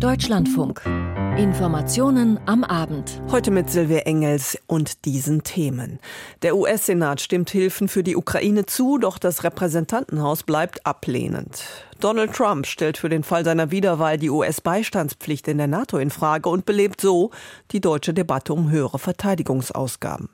Deutschlandfunk. 0.00 0.82
Informationen 1.38 2.38
am 2.44 2.64
Abend. 2.64 3.22
Heute 3.30 3.50
mit 3.50 3.70
Silvia 3.70 4.00
Engels 4.00 4.58
und 4.66 5.06
diesen 5.06 5.42
Themen. 5.42 6.00
Der 6.42 6.54
US-Senat 6.54 7.22
stimmt 7.22 7.48
Hilfen 7.48 7.88
für 7.88 8.02
die 8.02 8.14
Ukraine 8.14 8.66
zu, 8.66 8.98
doch 8.98 9.16
das 9.16 9.42
Repräsentantenhaus 9.42 10.42
bleibt 10.42 10.84
ablehnend. 10.84 11.64
Donald 11.98 12.34
Trump 12.34 12.66
stellt 12.66 12.98
für 12.98 13.08
den 13.08 13.22
Fall 13.22 13.46
seiner 13.46 13.70
Wiederwahl 13.70 14.18
die 14.18 14.28
US-Beistandspflicht 14.28 15.48
in 15.48 15.56
der 15.56 15.66
NATO 15.66 15.96
in 15.96 16.10
Frage 16.10 16.50
und 16.50 16.66
belebt 16.66 17.00
so 17.00 17.30
die 17.70 17.80
deutsche 17.80 18.12
Debatte 18.12 18.52
um 18.52 18.70
höhere 18.70 18.98
Verteidigungsausgaben. 18.98 20.28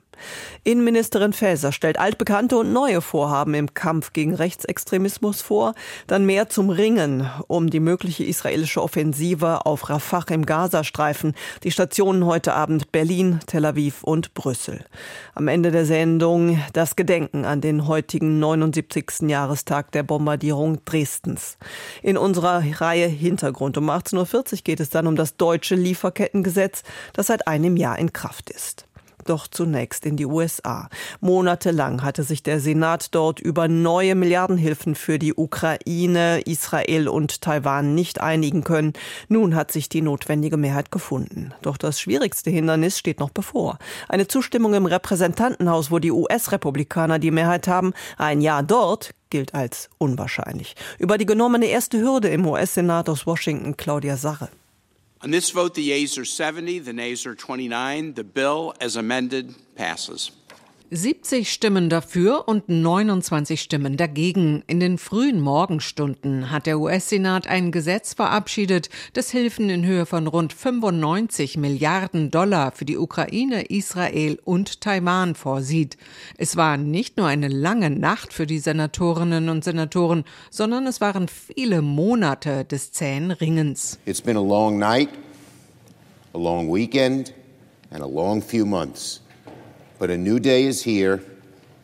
Innenministerin 0.65 1.33
Faeser 1.33 1.73
stellt 1.73 1.99
altbekannte 1.99 2.57
und 2.57 2.73
neue 2.73 3.01
Vorhaben 3.01 3.55
im 3.55 3.75
Kampf 3.75 4.13
gegen 4.13 4.35
Rechtsextremismus 4.35 5.43
vor, 5.43 5.75
dann 6.07 6.27
mehr 6.27 6.49
zum 6.49 6.71
Ringen 6.71 7.29
um 7.49 7.71
die 7.71 7.81
mögliche 7.81 8.25
israelische 8.25 8.83
Offensive 8.83 9.67
auf 9.67 9.89
Rafah 9.89 10.25
im 10.31 10.47
Gazastreifen, 10.47 11.35
die 11.65 11.71
Stationen 11.71 12.27
heute 12.27 12.55
Abend 12.55 12.93
Berlin, 12.93 13.41
Tel 13.47 13.65
Aviv 13.65 14.03
und 14.03 14.35
Brüssel. 14.35 14.85
Am 15.35 15.49
Ende 15.49 15.71
der 15.71 15.85
Sendung 15.85 16.63
das 16.73 16.97
Gedenken 16.97 17.45
an 17.45 17.61
den 17.61 17.89
heutigen 17.89 18.39
79. 18.39 19.29
Jahrestag 19.29 19.91
der 19.93 20.03
Bombardierung 20.03 20.85
Dresdens. 20.85 21.59
In 22.03 22.17
unserer 22.17 22.63
Reihe 22.81 23.07
Hintergrund 23.07 23.77
um 23.79 23.91
18.40 23.91 24.53
Uhr 24.53 24.59
geht 24.65 24.81
es 24.81 24.91
dann 24.91 25.07
um 25.07 25.17
das 25.17 25.37
deutsche 25.37 25.75
Lieferkettengesetz, 25.75 26.83
das 27.13 27.27
seit 27.27 27.47
einem 27.47 27.77
Jahr 27.77 27.99
in 27.99 28.13
Kraft 28.13 28.51
ist. 28.51 28.87
Doch 29.25 29.47
zunächst 29.47 30.07
in 30.07 30.17
die 30.17 30.27
USA. 30.27 30.89
Monatelang 31.21 32.03
hatte 32.03 32.23
sich 32.23 32.43
der 32.43 32.61
Senat 32.61 33.15
dort 33.15 33.41
über 33.41 33.69
neue 33.69 34.15
Milliardenhilfen 34.15 34.95
für 34.95 35.19
die 35.19 35.35
Ukraine, 35.35 36.41
Israel 36.41 37.09
und 37.09 37.41
Taiwan 37.41 37.95
nicht 37.95 38.21
einigen 38.21 38.65
können. 38.65 38.93
Nun 39.29 39.55
hat 39.55 39.73
sich 39.73 39.89
die 39.89 40.03
notwendige 40.03 40.57
Mehrheit 40.57 40.91
gefunden. 40.91 41.55
Doch 41.63 41.77
das 41.77 42.01
schwierigste 42.01 42.51
Hindernis 42.51 42.99
steht 42.99 43.21
noch 43.21 43.31
bevor. 43.31 43.79
Eine 44.09 44.29
Zustimmung 44.29 44.75
im 44.75 44.87
Repräsentantenhaus, 44.87 45.91
wo 45.91 45.99
die 45.99 46.13
US-Republikaner 46.13 47.19
die 47.19 47.31
Mehrheit 47.31 47.69
haben, 47.69 47.93
ein 48.19 48.41
Ja 48.41 48.63
dort 48.63 49.15
gilt 49.31 49.55
als 49.55 49.89
unwahrscheinlich. 49.99 50.77
Über 50.99 51.17
die 51.19 51.27
genommene 51.27 51.67
erste 51.67 51.99
Hürde 51.99 52.29
im 52.29 52.47
US-Senat 52.47 53.09
aus 53.09 53.27
Washington 53.27 53.77
Claudia 53.77 54.17
Sache. 54.17 54.49
On 55.23 55.31
this 55.31 55.51
vote, 55.51 55.75
the 55.75 55.83
yeas 55.83 56.19
are 56.19 56.25
70, 56.25 56.81
the 56.81 56.93
nays 56.93 57.27
are 57.27 57.37
29. 57.37 58.15
The 58.15 58.25
bill, 58.25 58.75
as 58.81 58.97
amended, 58.97 59.55
passes. 59.77 60.33
70 60.95 61.51
Stimmen 61.51 61.89
dafür 61.89 62.47
und 62.49 62.69
29 62.69 63.63
Stimmen 63.63 63.97
dagegen. 63.97 64.63
In 64.67 64.79
den 64.79 64.99
frühen 64.99 65.41
Morgenstunden 65.41 66.51
hat 66.51 66.67
der 66.67 66.79
US-Senat 66.79 67.47
ein 67.47 67.73
Gesetz 67.73 68.13
verabschiedet, 68.13 68.91
das 69.15 69.31
Hilfen 69.31 69.71
in 69.71 69.87
Höhe 69.87 70.05
von 70.05 70.27
rund 70.27 70.53
95 70.53 71.57
Milliarden 71.57 72.31
Dollar 72.31 72.73
für 72.73 72.85
die 72.85 72.99
Ukraine, 72.99 73.63
Israel 73.71 74.39
und 74.45 74.83
Taiwan 74.83 75.35
vorsieht. 75.35 75.97
Es 76.37 76.59
war 76.59 76.77
nicht 76.77 77.17
nur 77.17 77.27
eine 77.27 77.49
lange 77.49 77.89
Nacht 77.89 78.35
für 78.35 78.47
die 78.47 78.59
Senatorinnen 78.59 79.49
und 79.49 79.65
Senatoren, 79.65 80.25
sondern 80.51 80.87
es 80.87 81.01
waren 81.01 81.27
viele 81.27 81.81
Monate 81.81 82.67
des 82.67 82.93
zähen 82.93 83.31
Ringens. 83.31 83.99
It's 84.05 84.21
been 84.21 84.37
a 84.37 84.43
long 84.43 84.79
night, 84.79 85.09
a 86.35 86.39
long 86.39 86.71
weekend 86.71 87.33
and 87.91 88.03
a 88.03 88.07
long 88.07 88.43
few 88.43 88.67
months. 88.67 89.22
But 90.03 90.11
a 90.11 90.19
new 90.19 90.41
day 90.41 90.65
is 90.65 90.83
here, 90.83 91.23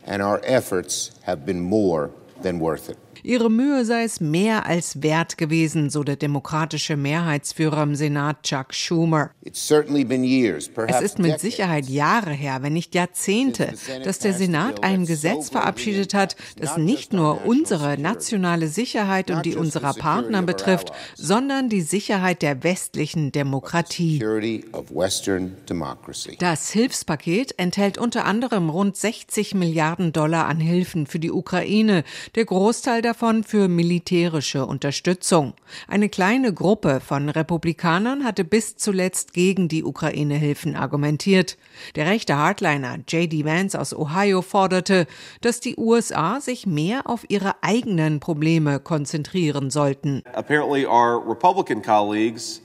and 0.05 0.21
our 0.21 0.41
efforts 0.43 1.13
have 1.23 1.47
been 1.47 1.61
more 1.61 2.11
than 2.43 2.59
worth 2.59 2.91
it. 2.91 2.99
Ihre 3.23 3.51
Mühe 3.51 3.85
sei 3.85 4.05
es 4.05 4.21
mehr 4.21 4.67
als 4.67 5.03
wert 5.03 5.39
gewesen, 5.39 5.91
so 5.91 6.05
der 6.05 6.17
demokratische 6.17 6.97
Mehrheitsführer 6.97 7.83
im 7.83 7.95
Senat 7.95 8.43
Chuck 8.43 8.75
Schumer. 8.75 9.31
Es 9.45 9.71
ist 11.03 11.19
mit 11.19 11.41
Sicherheit 11.41 11.89
Jahre 11.89 12.33
her, 12.33 12.59
wenn 12.63 12.73
nicht 12.73 12.95
Jahrzehnte, 12.95 13.75
dass 14.05 14.19
der 14.19 14.35
Senat 14.35 14.85
ein 14.85 15.07
Gesetz 15.07 15.51
verabschiedet 15.51 16.15
hat, 16.15 16.37
das 16.57 16.77
nicht 16.77 17.13
nur 17.13 17.45
unsere 17.47 17.99
nationale 17.99 18.69
Sicherheit 18.69 19.31
und 19.31 19.45
die 19.45 19.57
unserer 19.57 19.95
Partner 19.95 20.43
betrifft, 20.43 20.93
sondern 21.15 21.69
die 21.69 21.83
Sicherheit 21.83 22.43
der 22.43 22.63
westlichen 22.63 23.33
Demokratie. 23.33 24.23
Das 26.39 26.71
Hilfspaket 26.71 27.59
enthält 27.59 27.99
unter 27.99 28.25
anderem 28.25 28.71
rund 28.71 28.97
60 28.97 29.55
Milliarden 29.55 30.13
Dollar 30.13 30.47
an 30.47 30.61
Hilfen 30.61 31.07
für 31.07 31.19
die 31.19 31.33
Ukraine. 31.33 32.05
Der 32.35 32.45
Großteil 32.45 33.03
davon 33.09 33.43
für 33.43 33.69
militärische 33.69 34.67
Unterstützung. 34.67 35.55
Eine 35.89 36.11
kleine 36.11 36.53
Gruppe 36.53 37.01
von 37.01 37.31
Republikanern 37.31 38.23
hatte 38.23 38.45
bis 38.45 38.77
zuletzt 38.77 39.33
gegen 39.33 39.69
die 39.69 39.83
Ukraine-Hilfen 39.83 40.77
argumentiert. 40.77 41.57
Der 41.97 42.07
rechte 42.07 42.37
Hardliner 42.37 42.99
J.D. 43.09 43.47
Vance 43.47 43.81
aus 43.81 43.95
Ohio 43.95 44.43
forderte, 44.43 45.07
dass 45.41 45.61
die 45.61 45.77
USA 45.79 46.43
sich 46.43 46.67
mehr 46.67 47.09
auf 47.09 47.25
ihre 47.29 47.63
eigenen 47.63 48.21
Probleme 48.21 48.79
konzentrieren 48.79 49.71
sollten. 49.71 50.23
Apparently 50.35 50.85
our 50.85 51.23
Republican 51.27 51.81
colleagues 51.81 52.61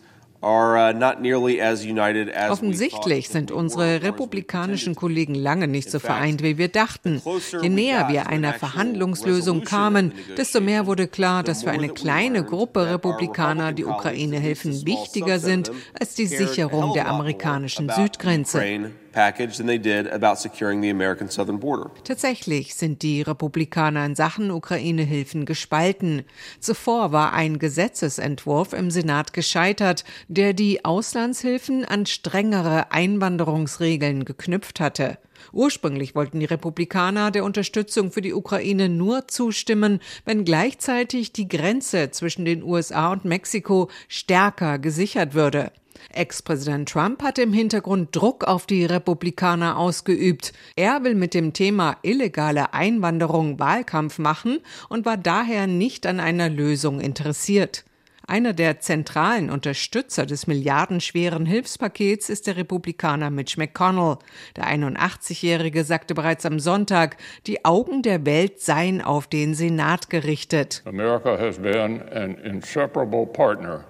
Offensichtlich 2.49 3.29
sind 3.29 3.51
unsere 3.51 4.03
republikanischen 4.03 4.95
Kollegen 4.95 5.35
lange 5.35 5.67
nicht 5.67 5.89
so 5.89 5.99
vereint, 5.99 6.43
wie 6.43 6.57
wir 6.57 6.67
dachten. 6.67 7.21
Je 7.61 7.69
näher 7.69 8.09
wir 8.09 8.27
einer 8.27 8.53
Verhandlungslösung 8.53 9.63
kamen, 9.63 10.11
desto 10.37 10.59
mehr 10.59 10.85
wurde 10.85 11.07
klar, 11.07 11.43
dass 11.43 11.63
für 11.63 11.71
eine 11.71 11.89
kleine 11.89 12.43
Gruppe 12.43 12.89
Republikaner 12.89 13.71
die 13.71 13.85
Ukraine-Hilfen 13.85 14.85
wichtiger 14.85 15.39
sind 15.39 15.71
als 15.99 16.15
die 16.15 16.27
Sicherung 16.27 16.93
der 16.93 17.07
amerikanischen 17.07 17.89
Südgrenze 17.89 18.91
package 19.13 19.57
than 19.57 19.67
they 19.67 19.79
did 19.79 20.11
about 20.11 20.35
securing 20.37 20.81
the 20.81 20.89
American 20.89 21.29
southern 21.29 21.59
border. 21.59 21.91
Tatsächlich 22.03 22.75
sind 22.75 23.01
die 23.01 23.21
Republikaner 23.21 24.05
in 24.05 24.15
Sachen 24.15 24.51
Ukraine-Hilfen 24.51 25.45
gespalten. 25.45 26.23
Zuvor 26.59 27.11
war 27.11 27.31
ein 27.33 27.59
Gesetzesentwurf 27.59 28.73
im 28.73 28.91
Senat 28.91 29.31
gescheitert, 29.31 30.03
der 30.27 30.53
die 30.53 30.83
Auslandshilfen 30.83 31.85
an 31.85 32.05
strengere 32.05 32.91
Einwanderungsregeln 32.91 34.25
geknüpft 34.25 34.79
hatte. 34.79 35.17
Ursprünglich 35.51 36.15
wollten 36.15 36.39
die 36.39 36.45
Republikaner 36.45 37.31
der 37.31 37.43
Unterstützung 37.43 38.11
für 38.11 38.21
die 38.21 38.33
Ukraine 38.33 38.89
nur 38.89 39.27
zustimmen, 39.27 39.99
wenn 40.25 40.45
gleichzeitig 40.45 41.33
die 41.33 41.47
Grenze 41.47 42.11
zwischen 42.11 42.45
den 42.45 42.63
USA 42.63 43.11
und 43.11 43.25
Mexiko 43.25 43.89
stärker 44.07 44.79
gesichert 44.79 45.33
würde. 45.33 45.71
Ex-Präsident 46.11 46.89
Trump 46.89 47.23
hat 47.23 47.37
im 47.39 47.53
Hintergrund 47.53 48.15
Druck 48.15 48.43
auf 48.43 48.65
die 48.65 48.85
Republikaner 48.85 49.77
ausgeübt. 49.77 50.53
Er 50.75 51.03
will 51.03 51.15
mit 51.15 51.33
dem 51.33 51.53
Thema 51.53 51.97
illegale 52.01 52.73
Einwanderung 52.73 53.59
Wahlkampf 53.59 54.19
machen 54.19 54.59
und 54.89 55.05
war 55.05 55.17
daher 55.17 55.67
nicht 55.67 56.05
an 56.05 56.19
einer 56.19 56.49
Lösung 56.49 56.99
interessiert. 56.99 57.85
Einer 58.25 58.53
der 58.53 58.79
zentralen 58.79 59.49
Unterstützer 59.49 60.25
des 60.25 60.47
milliardenschweren 60.47 61.45
Hilfspakets 61.45 62.29
ist 62.29 62.47
der 62.47 62.55
Republikaner 62.55 63.29
Mitch 63.29 63.59
McConnell. 63.59 64.17
Der 64.55 64.65
81-Jährige 64.67 65.83
sagte 65.83 66.13
bereits 66.13 66.45
am 66.45 66.59
Sonntag, 66.59 67.17
die 67.47 67.65
Augen 67.65 68.01
der 68.01 68.25
Welt 68.25 68.61
seien 68.61 69.01
auf 69.01 69.27
den 69.27 69.55
Senat 69.55 70.09
gerichtet. 70.09 70.83
America 70.85 71.37
has 71.37 71.57
been 71.57 72.01
an 72.13 72.35
inseparable 72.35 73.25
partner 73.25 73.83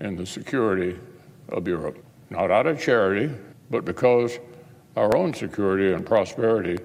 in 0.00 0.18
the 0.18 0.26
security 0.26 0.96
of 1.48 1.66
Europe. 1.68 1.98
Not 2.30 2.50
out 2.50 2.66
of 2.66 2.80
charity, 2.80 3.30
but 3.70 3.84
because 3.84 4.38
our 4.96 5.14
own 5.16 5.34
security 5.34 5.92
and 5.92 6.04
prosperity 6.04 6.78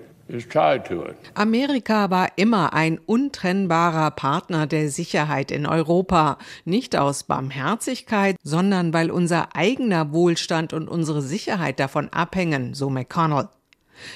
Amerika 1.33 2.11
war 2.11 2.27
immer 2.35 2.73
ein 2.73 2.99
untrennbarer 2.99 4.11
Partner 4.11 4.67
der 4.67 4.89
Sicherheit 4.89 5.49
in 5.49 5.65
Europa, 5.65 6.37
nicht 6.65 6.95
aus 6.95 7.23
Barmherzigkeit, 7.23 8.35
sondern 8.43 8.93
weil 8.93 9.09
unser 9.09 9.55
eigener 9.55 10.11
Wohlstand 10.11 10.73
und 10.73 10.87
unsere 10.87 11.23
Sicherheit 11.23 11.79
davon 11.79 12.09
abhängen, 12.09 12.75
so 12.75 12.89
McConnell. 12.91 13.49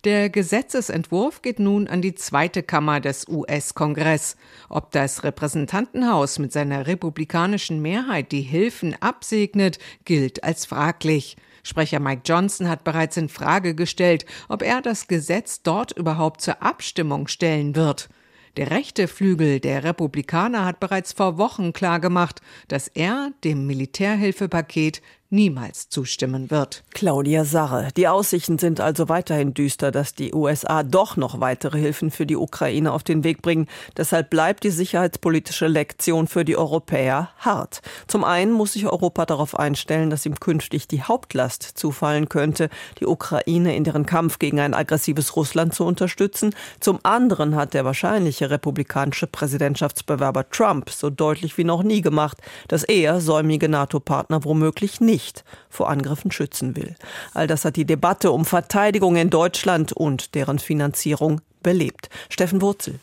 Der 0.03 0.29
Gesetzesentwurf 0.29 1.41
geht 1.41 1.59
nun 1.59 1.87
an 1.87 2.01
die 2.01 2.15
zweite 2.15 2.63
Kammer 2.63 2.99
des 2.99 3.27
US-Kongress. 3.27 4.35
Ob 4.69 4.91
das 4.91 5.23
Repräsentantenhaus 5.23 6.39
mit 6.39 6.51
seiner 6.51 6.87
republikanischen 6.87 7.81
Mehrheit 7.81 8.31
die 8.31 8.41
Hilfen 8.41 8.95
absegnet, 9.01 9.79
gilt 10.05 10.43
als 10.43 10.65
fraglich. 10.65 11.37
Sprecher 11.63 11.99
Mike 11.99 12.23
Johnson 12.25 12.67
hat 12.67 12.83
bereits 12.83 13.15
in 13.15 13.29
Frage 13.29 13.73
gestellt, 13.73 14.25
ob 14.49 14.61
er 14.61 14.81
das 14.81 15.07
Gesetz 15.07 15.61
dort 15.63 15.93
überhaupt 15.93 16.41
zur 16.41 16.61
Abstimmung 16.61 17.27
stellen 17.27 17.75
wird. 17.75 18.09
Der 18.57 18.69
rechte 18.69 19.07
Flügel 19.07 19.59
der 19.59 19.83
Republikaner 19.83 20.63
hat 20.63 20.79
bereits 20.79 21.11
vor 21.13 21.39
Wochen 21.39 21.73
klargemacht, 21.73 22.41
dass 22.67 22.87
er 22.87 23.31
dem 23.43 23.65
Militärhilfepaket 23.65 25.01
niemals 25.33 25.89
zustimmen 25.89 26.51
wird. 26.51 26.83
Claudia 26.91 27.43
Sarre. 27.43 27.89
Die 27.97 28.07
Aussichten 28.07 28.59
sind 28.59 28.79
also 28.79 29.09
weiterhin 29.09 29.53
düster, 29.53 29.91
dass 29.91 30.13
die 30.13 30.33
USA 30.33 30.83
doch 30.83 31.17
noch 31.17 31.41
weitere 31.41 31.79
Hilfen 31.79 32.11
für 32.11 32.25
die 32.25 32.37
Ukraine 32.37 32.93
auf 32.93 33.03
den 33.03 33.23
Weg 33.23 33.41
bringen. 33.41 33.67
Deshalb 33.97 34.29
bleibt 34.29 34.63
die 34.63 34.69
sicherheitspolitische 34.69 35.67
Lektion 35.67 36.27
für 36.27 36.45
die 36.45 36.55
Europäer 36.55 37.31
hart. 37.39 37.81
Zum 38.07 38.23
einen 38.23 38.51
muss 38.51 38.73
sich 38.73 38.85
Europa 38.85 39.25
darauf 39.25 39.57
einstellen, 39.57 40.11
dass 40.11 40.25
ihm 40.25 40.39
künftig 40.39 40.87
die 40.87 41.01
Hauptlast 41.01 41.63
zufallen 41.63 42.29
könnte, 42.29 42.69
die 42.99 43.07
Ukraine 43.07 43.75
in 43.75 43.83
deren 43.83 44.05
Kampf 44.05 44.37
gegen 44.37 44.59
ein 44.59 44.75
aggressives 44.75 45.35
Russland 45.35 45.73
zu 45.73 45.83
unterstützen. 45.83 46.55
Zum 46.79 46.99
anderen 47.01 47.55
hat 47.55 47.73
der 47.73 47.85
wahrscheinliche 47.85 48.51
republikanische 48.51 49.25
Präsidentschaftsbewerber 49.25 50.47
Trump 50.51 50.91
so 50.91 51.09
deutlich 51.09 51.57
wie 51.57 51.63
noch 51.63 51.81
nie 51.81 52.01
gemacht, 52.01 52.37
dass 52.67 52.83
er 52.83 53.19
säumige 53.19 53.67
NATO-Partner 53.67 54.43
womöglich 54.43 55.01
nicht 55.01 55.22
vor 55.69 55.89
Angriffen 55.89 56.31
schützen 56.31 56.75
will. 56.75 56.95
All 57.33 57.47
das 57.47 57.65
hat 57.65 57.75
die 57.75 57.85
Debatte 57.85 58.31
um 58.31 58.45
Verteidigung 58.45 59.15
in 59.15 59.29
Deutschland 59.29 59.93
und 59.93 60.35
deren 60.35 60.59
Finanzierung 60.59 61.41
belebt. 61.61 62.09
Steffen 62.29 62.61
Wurzel. 62.61 62.99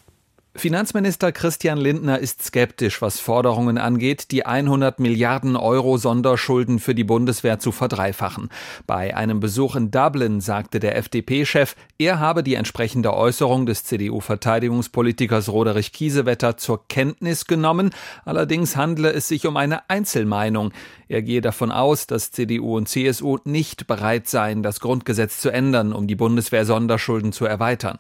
Finanzminister 0.57 1.31
Christian 1.31 1.79
Lindner 1.79 2.19
ist 2.19 2.43
skeptisch, 2.43 3.01
was 3.01 3.21
Forderungen 3.21 3.79
angeht, 3.79 4.33
die 4.33 4.45
100 4.45 4.99
Milliarden 4.99 5.55
Euro 5.55 5.97
Sonderschulden 5.97 6.81
für 6.81 6.95
die 6.95 7.05
Bundeswehr 7.05 7.61
zu 7.61 7.71
verdreifachen. 7.71 8.49
Bei 8.85 9.17
einem 9.17 9.39
Besuch 9.39 9.77
in 9.77 9.93
Dublin 9.93 10.41
sagte 10.41 10.81
der 10.81 10.97
FDP-Chef, 10.97 11.77
er 11.99 12.19
habe 12.19 12.43
die 12.43 12.57
entsprechende 12.57 13.15
Äußerung 13.15 13.65
des 13.65 13.85
CDU-Verteidigungspolitikers 13.85 15.51
Roderich 15.51 15.93
Kiesewetter 15.93 16.57
zur 16.57 16.87
Kenntnis 16.89 17.45
genommen. 17.47 17.91
Allerdings 18.25 18.75
handle 18.75 19.13
es 19.13 19.29
sich 19.29 19.47
um 19.47 19.57
eine 19.57 19.89
Einzelmeinung. 19.89 20.73
Er 21.11 21.23
gehe 21.23 21.41
davon 21.41 21.73
aus, 21.73 22.07
dass 22.07 22.31
CDU 22.31 22.77
und 22.77 22.89
CSU 22.89 23.39
nicht 23.43 23.89
bereit 23.89 24.29
seien, 24.29 24.63
das 24.63 24.79
Grundgesetz 24.79 25.41
zu 25.41 25.51
ändern, 25.51 25.93
um 25.93 26.07
die 26.07 26.15
Bundeswehr 26.15 26.65
Sonderschulden 26.65 27.33
zu 27.33 27.47
erweitern. 27.47 27.99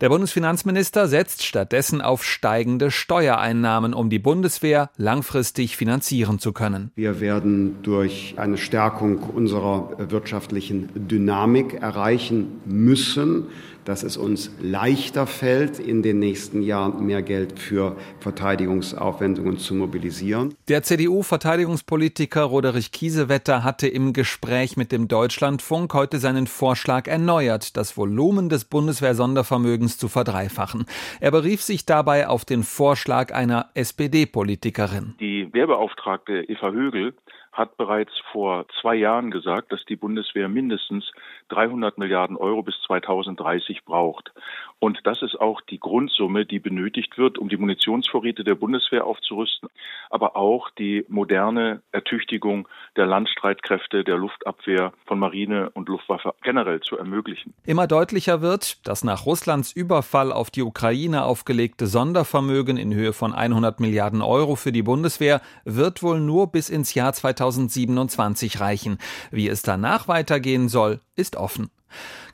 Der 0.00 0.08
Bundesfinanzminister 0.08 1.08
setzt 1.08 1.42
stattdessen 1.42 2.00
auf 2.00 2.22
steigende 2.22 2.92
Steuereinnahmen, 2.92 3.92
um 3.92 4.08
die 4.08 4.20
Bundeswehr 4.20 4.90
langfristig 4.96 5.76
finanzieren 5.76 6.38
zu 6.38 6.52
können. 6.52 6.92
Wir 6.94 7.20
werden 7.20 7.82
durch 7.82 8.34
eine 8.36 8.56
Stärkung 8.56 9.18
unserer 9.18 9.96
wirtschaftlichen 10.10 10.90
Dynamik 10.94 11.74
erreichen 11.74 12.60
müssen, 12.66 13.46
dass 13.84 14.02
es 14.02 14.16
uns 14.16 14.54
leichter 14.60 15.26
fällt, 15.26 15.78
in 15.78 16.02
den 16.02 16.18
nächsten 16.18 16.62
Jahren 16.62 17.04
mehr 17.04 17.22
Geld 17.22 17.58
für 17.58 17.96
Verteidigungsaufwendungen 18.20 19.58
zu 19.58 19.74
mobilisieren. 19.74 20.54
Der 20.68 20.82
CDU-Verteidigungspolitiker 20.82 22.42
Roderich 22.42 22.92
Kiesewetter 22.92 23.64
hatte 23.64 23.88
im 23.88 24.12
Gespräch 24.12 24.76
mit 24.76 24.92
dem 24.92 25.08
Deutschlandfunk 25.08 25.92
heute 25.94 26.18
seinen 26.18 26.46
Vorschlag 26.46 27.06
erneuert, 27.06 27.76
das 27.76 27.96
Volumen 27.96 28.48
des 28.48 28.64
Bundeswehr-Sondervermögens 28.64 29.98
zu 29.98 30.08
verdreifachen. 30.08 30.86
Er 31.20 31.30
berief 31.30 31.62
sich 31.62 31.86
dabei 31.86 32.28
auf 32.28 32.44
den 32.44 32.62
Vorschlag 32.62 33.32
einer 33.34 33.70
SPD-Politikerin. 33.74 35.14
Die 35.20 35.52
Wehrbeauftragte 35.52 36.44
Eva 36.48 36.70
Högel 36.70 37.14
hat 37.54 37.76
bereits 37.76 38.12
vor 38.32 38.66
zwei 38.80 38.96
Jahren 38.96 39.30
gesagt, 39.30 39.72
dass 39.72 39.84
die 39.84 39.96
Bundeswehr 39.96 40.48
mindestens 40.48 41.10
300 41.48 41.98
Milliarden 41.98 42.36
Euro 42.36 42.62
bis 42.62 42.74
2030 42.86 43.84
braucht. 43.84 44.32
Und 44.80 45.00
das 45.04 45.22
ist 45.22 45.40
auch 45.40 45.60
die 45.62 45.78
Grundsumme, 45.78 46.44
die 46.44 46.58
benötigt 46.58 47.16
wird, 47.16 47.38
um 47.38 47.48
die 47.48 47.56
Munitionsvorräte 47.56 48.44
der 48.44 48.54
Bundeswehr 48.54 49.06
aufzurüsten, 49.06 49.68
aber 50.10 50.36
auch 50.36 50.68
die 50.70 51.04
moderne 51.08 51.80
Ertüchtigung 51.92 52.68
der 52.96 53.06
Landstreitkräfte, 53.06 54.04
der 54.04 54.18
Luftabwehr 54.18 54.92
von 55.06 55.18
Marine 55.18 55.70
und 55.70 55.88
Luftwaffe 55.88 56.34
generell 56.42 56.80
zu 56.80 56.98
ermöglichen. 56.98 57.54
Immer 57.64 57.86
deutlicher 57.86 58.42
wird, 58.42 58.86
dass 58.86 59.04
nach 59.04 59.26
Russlands 59.26 59.72
Überfall 59.72 60.32
auf 60.32 60.50
die 60.50 60.62
Ukraine 60.62 61.24
aufgelegte 61.24 61.86
Sondervermögen 61.86 62.76
in 62.76 62.92
Höhe 62.92 63.12
von 63.12 63.32
100 63.32 63.80
Milliarden 63.80 64.22
Euro 64.22 64.56
für 64.56 64.72
die 64.72 64.82
Bundeswehr 64.82 65.40
wird 65.64 66.02
wohl 66.02 66.20
nur 66.20 66.48
bis 66.48 66.68
ins 66.68 66.94
Jahr 66.94 67.12
2027 67.50 68.60
reichen. 68.60 68.98
Wie 69.30 69.48
es 69.48 69.62
danach 69.62 70.08
weitergehen 70.08 70.68
soll, 70.68 71.00
ist 71.16 71.36
offen. 71.36 71.70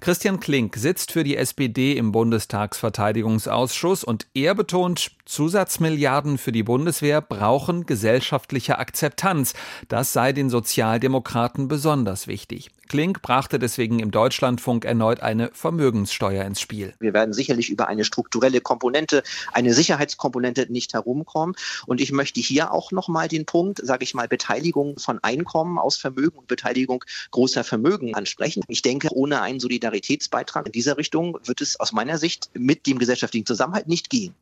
Christian 0.01 0.41
Klink 0.41 0.77
sitzt 0.77 1.13
für 1.13 1.25
die 1.25 1.37
SPD 1.37 1.93
im 1.93 2.13
Bundestagsverteidigungsausschuss 2.13 4.03
und 4.03 4.27
er 4.33 4.55
betont, 4.55 5.11
Zusatzmilliarden 5.27 6.39
für 6.39 6.53
die 6.53 6.63
Bundeswehr 6.63 7.21
brauchen 7.21 7.85
gesellschaftliche 7.85 8.79
Akzeptanz. 8.79 9.53
Das 9.89 10.15
sei 10.15 10.33
den 10.33 10.49
Sozialdemokraten 10.49 11.69
besonders 11.69 12.27
wichtig. 12.27 12.71
Klink 12.91 13.23
brachte 13.23 13.61
deswegen 13.61 14.01
im 14.01 14.11
Deutschlandfunk 14.11 14.85
erneut 14.85 15.21
eine 15.21 15.51
Vermögenssteuer 15.53 16.45
ins 16.45 16.61
Spiel. 16.61 16.93
Wir 16.99 17.15
werden 17.15 17.33
sicherlich 17.33 17.71
über 17.71 17.87
eine 17.87 18.05
strukturelle 18.05 18.61
Komponente, 18.61 19.23
eine 19.53 19.73
Sicherheitskomponente 19.75 20.67
nicht 20.73 20.93
herumkommen. 20.93 21.55
Und 21.87 22.01
ich 22.01 22.11
möchte 22.11 22.41
hier 22.41 22.73
auch 22.73 22.91
nochmal 22.91 23.29
den 23.29 23.47
Punkt, 23.47 23.79
sage 23.81 24.03
ich 24.03 24.13
mal, 24.15 24.27
Beteiligung 24.27 24.99
von 24.99 25.21
Einkommen 25.23 25.79
aus 25.79 25.99
Vermögen 25.99 26.37
und 26.37 26.49
Beteiligung 26.49 27.05
großer 27.31 27.63
Vermögen 27.63 28.17
ansprechen. 28.17 28.65
Ich 28.67 28.83
denke, 28.83 29.11
ohne 29.13 29.41
einen 29.41 29.61
Solidaritätsbeitrag 29.61 30.67
in 30.67 30.73
dieser 30.73 30.97
Richtung 30.97 31.39
wird 31.45 31.61
es 31.61 31.79
aus 31.79 31.93
meiner 31.93 32.19
Sicht 32.19 32.51
mit 32.55 32.89
dem 32.89 32.99
gesellschaftlichen 32.99 33.47
Zusammenhalt 33.47 33.87
nicht 33.87 34.11
gehen. 34.11 34.35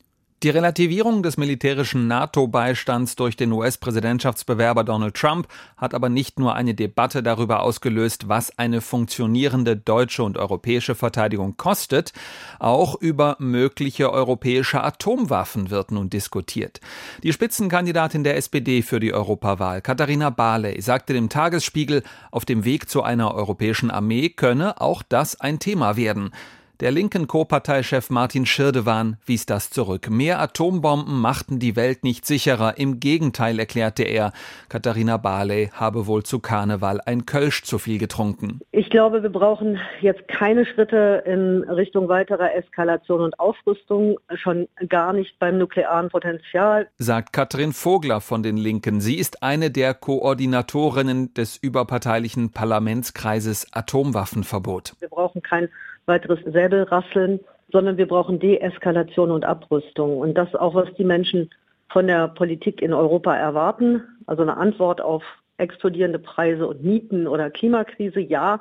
Die 0.44 0.50
Relativierung 0.50 1.24
des 1.24 1.36
militärischen 1.36 2.06
NATO-Beistands 2.06 3.16
durch 3.16 3.36
den 3.36 3.50
US-Präsidentschaftsbewerber 3.50 4.84
Donald 4.84 5.16
Trump 5.16 5.48
hat 5.76 5.94
aber 5.94 6.08
nicht 6.08 6.38
nur 6.38 6.54
eine 6.54 6.74
Debatte 6.74 7.24
darüber 7.24 7.64
ausgelöst, 7.64 8.28
was 8.28 8.56
eine 8.56 8.80
funktionierende 8.80 9.76
deutsche 9.76 10.22
und 10.22 10.38
europäische 10.38 10.94
Verteidigung 10.94 11.56
kostet, 11.56 12.12
auch 12.60 12.94
über 13.00 13.34
mögliche 13.40 14.12
europäische 14.12 14.80
Atomwaffen 14.80 15.70
wird 15.70 15.90
nun 15.90 16.08
diskutiert. 16.08 16.80
Die 17.24 17.32
Spitzenkandidatin 17.32 18.22
der 18.22 18.36
SPD 18.36 18.82
für 18.82 19.00
die 19.00 19.12
Europawahl, 19.12 19.80
Katharina 19.80 20.30
Barley, 20.30 20.80
sagte 20.80 21.14
dem 21.14 21.30
Tagesspiegel, 21.30 22.04
auf 22.30 22.44
dem 22.44 22.64
Weg 22.64 22.88
zu 22.88 23.02
einer 23.02 23.34
europäischen 23.34 23.90
Armee 23.90 24.28
könne 24.28 24.80
auch 24.80 25.02
das 25.02 25.40
ein 25.40 25.58
Thema 25.58 25.96
werden. 25.96 26.30
Der 26.80 26.92
linken 26.92 27.26
Co-Parteichef 27.26 28.08
Martin 28.08 28.46
Schirdewan 28.46 29.16
wies 29.26 29.46
das 29.46 29.68
zurück. 29.70 30.08
Mehr 30.10 30.38
Atombomben 30.38 31.20
machten 31.20 31.58
die 31.58 31.74
Welt 31.74 32.04
nicht 32.04 32.24
sicherer. 32.24 32.78
Im 32.78 33.00
Gegenteil 33.00 33.58
erklärte 33.58 34.04
er, 34.04 34.30
Katharina 34.68 35.16
Barley 35.16 35.70
habe 35.74 36.06
wohl 36.06 36.22
zu 36.22 36.38
Karneval 36.38 37.00
ein 37.04 37.26
Kölsch 37.26 37.64
zu 37.64 37.78
viel 37.78 37.98
getrunken. 37.98 38.60
Ich 38.70 38.90
glaube, 38.90 39.24
wir 39.24 39.30
brauchen 39.30 39.80
jetzt 40.02 40.28
keine 40.28 40.64
Schritte 40.64 41.24
in 41.26 41.64
Richtung 41.64 42.08
weiterer 42.08 42.54
Eskalation 42.54 43.22
und 43.22 43.40
Aufrüstung, 43.40 44.20
schon 44.36 44.68
gar 44.88 45.12
nicht 45.12 45.36
beim 45.40 45.58
nuklearen 45.58 46.10
Potenzial, 46.10 46.86
sagt 46.96 47.32
Katrin 47.32 47.72
Vogler 47.72 48.20
von 48.20 48.44
den 48.44 48.56
Linken. 48.56 49.00
Sie 49.00 49.16
ist 49.16 49.42
eine 49.42 49.72
der 49.72 49.94
Koordinatorinnen 49.94 51.34
des 51.34 51.56
überparteilichen 51.56 52.52
Parlamentskreises 52.52 53.66
Atomwaffenverbot. 53.72 54.94
Wir 55.00 55.08
brauchen 55.08 55.42
kein 55.42 55.68
weiteres 56.08 56.40
Säbelrasseln, 56.44 57.40
sondern 57.70 57.98
wir 57.98 58.08
brauchen 58.08 58.40
Deeskalation 58.40 59.30
und 59.30 59.44
Abrüstung. 59.44 60.18
Und 60.18 60.34
das 60.34 60.54
auch, 60.54 60.74
was 60.74 60.92
die 60.94 61.04
Menschen 61.04 61.50
von 61.90 62.06
der 62.06 62.28
Politik 62.28 62.82
in 62.82 62.92
Europa 62.92 63.34
erwarten. 63.36 64.02
Also 64.26 64.42
eine 64.42 64.56
Antwort 64.56 65.00
auf 65.00 65.22
explodierende 65.58 66.18
Preise 66.18 66.66
und 66.66 66.82
Mieten 66.82 67.26
oder 67.26 67.50
Klimakrise, 67.50 68.20
ja, 68.20 68.60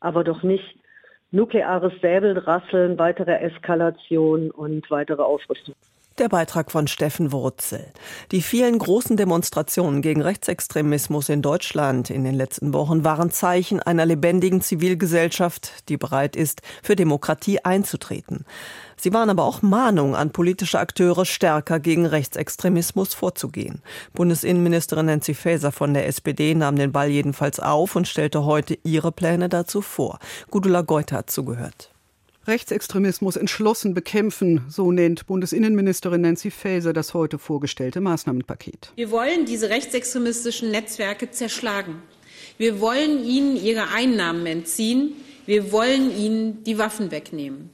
aber 0.00 0.24
doch 0.24 0.42
nicht 0.42 0.78
nukleares 1.32 1.92
Säbelrasseln, 2.00 2.98
weitere 2.98 3.34
Eskalation 3.40 4.50
und 4.50 4.90
weitere 4.90 5.22
Aufrüstung. 5.22 5.74
Der 6.18 6.30
Beitrag 6.30 6.70
von 6.72 6.86
Steffen 6.86 7.30
Wurzel. 7.30 7.92
Die 8.32 8.40
vielen 8.40 8.78
großen 8.78 9.18
Demonstrationen 9.18 10.00
gegen 10.00 10.22
Rechtsextremismus 10.22 11.28
in 11.28 11.42
Deutschland 11.42 12.08
in 12.08 12.24
den 12.24 12.34
letzten 12.34 12.72
Wochen 12.72 13.04
waren 13.04 13.30
Zeichen 13.30 13.80
einer 13.80 14.06
lebendigen 14.06 14.62
Zivilgesellschaft, 14.62 15.90
die 15.90 15.98
bereit 15.98 16.34
ist, 16.34 16.62
für 16.82 16.96
Demokratie 16.96 17.62
einzutreten. 17.62 18.46
Sie 18.96 19.12
waren 19.12 19.28
aber 19.28 19.44
auch 19.44 19.60
Mahnung 19.60 20.16
an 20.16 20.30
politische 20.30 20.78
Akteure, 20.78 21.26
stärker 21.26 21.80
gegen 21.80 22.06
Rechtsextremismus 22.06 23.12
vorzugehen. 23.12 23.82
Bundesinnenministerin 24.14 25.06
Nancy 25.06 25.34
Faeser 25.34 25.70
von 25.70 25.92
der 25.92 26.06
SPD 26.06 26.54
nahm 26.54 26.76
den 26.76 26.92
Ball 26.92 27.10
jedenfalls 27.10 27.60
auf 27.60 27.94
und 27.94 28.08
stellte 28.08 28.46
heute 28.46 28.78
ihre 28.84 29.12
Pläne 29.12 29.50
dazu 29.50 29.82
vor. 29.82 30.18
Gudula 30.50 30.80
Geuter 30.80 31.18
hat 31.18 31.30
zugehört. 31.30 31.90
Rechtsextremismus 32.46 33.36
entschlossen 33.36 33.94
bekämpfen, 33.94 34.64
so 34.68 34.92
nennt 34.92 35.26
Bundesinnenministerin 35.26 36.20
Nancy 36.20 36.50
Faeser 36.50 36.92
das 36.92 37.14
heute 37.14 37.38
vorgestellte 37.38 38.00
Maßnahmenpaket. 38.00 38.92
Wir 38.94 39.10
wollen 39.10 39.46
diese 39.46 39.68
rechtsextremistischen 39.68 40.70
Netzwerke 40.70 41.30
zerschlagen. 41.30 42.02
Wir 42.58 42.80
wollen 42.80 43.24
ihnen 43.24 43.56
ihre 43.56 43.88
Einnahmen 43.88 44.46
entziehen. 44.46 45.14
Wir 45.46 45.72
wollen 45.72 46.16
ihnen 46.16 46.64
die 46.64 46.78
Waffen 46.78 47.10
wegnehmen. 47.10 47.70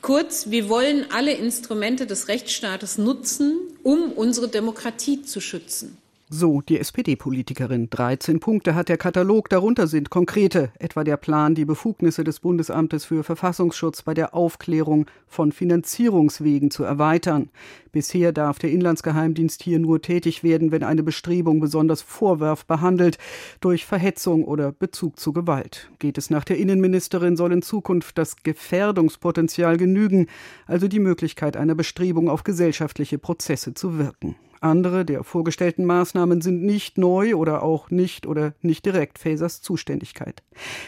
Kurz, 0.00 0.50
wir 0.50 0.68
wollen 0.68 1.06
alle 1.10 1.32
Instrumente 1.32 2.06
des 2.06 2.28
Rechtsstaates 2.28 2.98
nutzen, 2.98 3.58
um 3.82 4.12
unsere 4.12 4.48
Demokratie 4.48 5.22
zu 5.22 5.40
schützen. 5.40 5.98
So 6.30 6.60
die 6.60 6.78
SPD-Politikerin. 6.78 7.88
13 7.88 8.38
Punkte 8.38 8.74
hat 8.74 8.90
der 8.90 8.98
Katalog, 8.98 9.48
darunter 9.48 9.86
sind 9.86 10.10
konkrete, 10.10 10.70
etwa 10.78 11.02
der 11.02 11.16
Plan, 11.16 11.54
die 11.54 11.64
Befugnisse 11.64 12.22
des 12.22 12.40
Bundesamtes 12.40 13.06
für 13.06 13.24
Verfassungsschutz 13.24 14.02
bei 14.02 14.12
der 14.12 14.34
Aufklärung 14.34 15.06
von 15.26 15.52
Finanzierungswegen 15.52 16.70
zu 16.70 16.84
erweitern. 16.84 17.48
Bisher 17.92 18.32
darf 18.32 18.58
der 18.58 18.70
Inlandsgeheimdienst 18.72 19.62
hier 19.62 19.78
nur 19.78 20.02
tätig 20.02 20.44
werden, 20.44 20.70
wenn 20.70 20.82
eine 20.82 21.02
Bestrebung 21.02 21.60
besonders 21.60 22.02
Vorwurf 22.02 22.66
behandelt, 22.66 23.16
durch 23.62 23.86
Verhetzung 23.86 24.44
oder 24.44 24.70
Bezug 24.70 25.18
zu 25.18 25.32
Gewalt. 25.32 25.90
Geht 25.98 26.18
es 26.18 26.28
nach 26.28 26.44
der 26.44 26.58
Innenministerin, 26.58 27.38
soll 27.38 27.54
in 27.54 27.62
Zukunft 27.62 28.18
das 28.18 28.36
Gefährdungspotenzial 28.42 29.78
genügen, 29.78 30.26
also 30.66 30.88
die 30.88 31.00
Möglichkeit 31.00 31.56
einer 31.56 31.74
Bestrebung 31.74 32.28
auf 32.28 32.44
gesellschaftliche 32.44 33.16
Prozesse 33.16 33.72
zu 33.72 33.96
wirken. 33.96 34.36
Andere 34.60 35.04
der 35.04 35.24
vorgestellten 35.24 35.84
Maßnahmen 35.84 36.40
sind 36.40 36.62
nicht 36.62 36.98
neu 36.98 37.34
oder 37.34 37.62
auch 37.62 37.90
nicht 37.90 38.26
oder 38.26 38.54
nicht 38.60 38.84
direkt 38.84 39.18
Fasers 39.18 39.62
Zuständigkeit. 39.62 40.42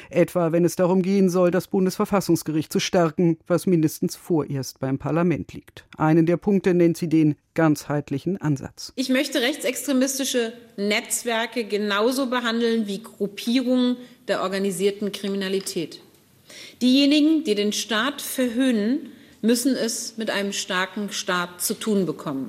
Etwa 0.09 0.53
wenn 0.53 0.65
es 0.65 0.77
darum 0.77 1.03
gehen 1.03 1.31
soll, 1.31 1.50
das 1.50 1.69
Bundesverfassungsgericht 1.69 2.73
zu 2.73 2.81
stärken, 2.81 3.39
was 3.47 3.67
mindestens 3.67 4.17
vorerst 4.17 4.81
beim 4.81 4.99
Parlament 4.99 5.53
liegt. 5.53 5.85
Einen 5.97 6.27
der 6.27 6.37
Punkte 6.37 6.75
nennt 6.75 6.97
sie 6.97 7.09
den 7.09 7.37
ganzheitlichen 7.55 8.41
Ansatz. 8.41 8.93
Ich 8.97 9.09
möchte 9.09 9.41
rechtsextremistische 9.41 10.53
Netzwerke 10.77 11.65
genauso 11.65 12.27
behandeln 12.27 12.87
wie 12.87 13.03
Gruppierungen 13.03 13.97
der 14.29 14.43
organisierten 14.43 15.12
Kriminalität. 15.12 16.00
Diejenigen, 16.83 17.45
die 17.45 17.55
den 17.55 17.73
Staat 17.73 18.23
verhöhnen, 18.23 19.11
müssen 19.43 19.75
es 19.75 20.17
mit 20.17 20.31
einem 20.31 20.53
starken 20.53 21.11
Staat 21.12 21.62
zu 21.62 21.75
tun 21.75 22.07
bekommen. 22.07 22.47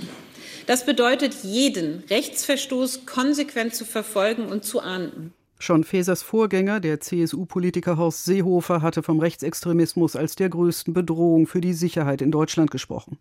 Das 0.72 0.86
bedeutet, 0.86 1.44
jeden 1.44 2.06
Rechtsverstoß 2.10 3.06
konsequent 3.06 3.76
zu 3.76 3.84
verfolgen 3.84 4.46
und 4.46 4.64
zu 4.64 4.80
ahnden. 4.80 5.34
Schon 5.62 5.84
Fesers 5.84 6.24
Vorgänger, 6.24 6.80
der 6.80 7.02
CSU-Politiker 7.02 7.96
Horst 7.96 8.26
Seehofer, 8.26 8.82
hatte 8.82 9.04
vom 9.04 9.20
Rechtsextremismus 9.20 10.16
als 10.16 10.36
der 10.36 10.50
größten 10.50 10.92
Bedrohung 10.92 11.46
für 11.46 11.62
die 11.62 11.74
Sicherheit 11.74 12.24
in 12.24 12.32
Deutschland 12.32 12.72
gesprochen. 12.72 13.20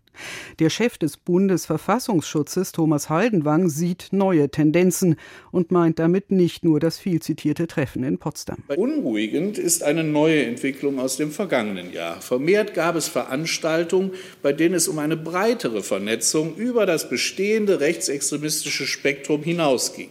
Der 0.57 0.71
Chef 0.71 0.97
des 0.97 1.17
Bundesverfassungsschutzes, 1.17 2.71
Thomas 2.71 3.11
Haldenwang, 3.11 3.69
sieht 3.69 4.07
neue 4.09 4.49
Tendenzen 4.49 5.17
und 5.51 5.69
meint 5.69 5.99
damit 5.99 6.31
nicht 6.31 6.65
nur 6.65 6.79
das 6.79 6.97
viel 6.97 7.21
zitierte 7.21 7.67
Treffen 7.67 8.03
in 8.03 8.17
Potsdam. 8.17 8.63
Unruhigend 8.75 9.59
ist 9.59 9.83
eine 9.83 10.03
neue 10.03 10.43
Entwicklung 10.43 10.99
aus 10.99 11.17
dem 11.17 11.29
vergangenen 11.29 11.93
Jahr. 11.93 12.21
Vermehrt 12.21 12.73
gab 12.73 12.95
es 12.95 13.07
Veranstaltungen, 13.07 14.13
bei 14.41 14.51
denen 14.51 14.73
es 14.73 14.87
um 14.87 14.97
eine 14.97 15.15
breitere 15.15 15.83
Vernetzung 15.83 16.55
über 16.55 16.87
das 16.87 17.07
bestehende 17.07 17.81
rechtsextremistische 17.81 18.87
Spektrum 18.87 19.43
hinausging. 19.43 20.09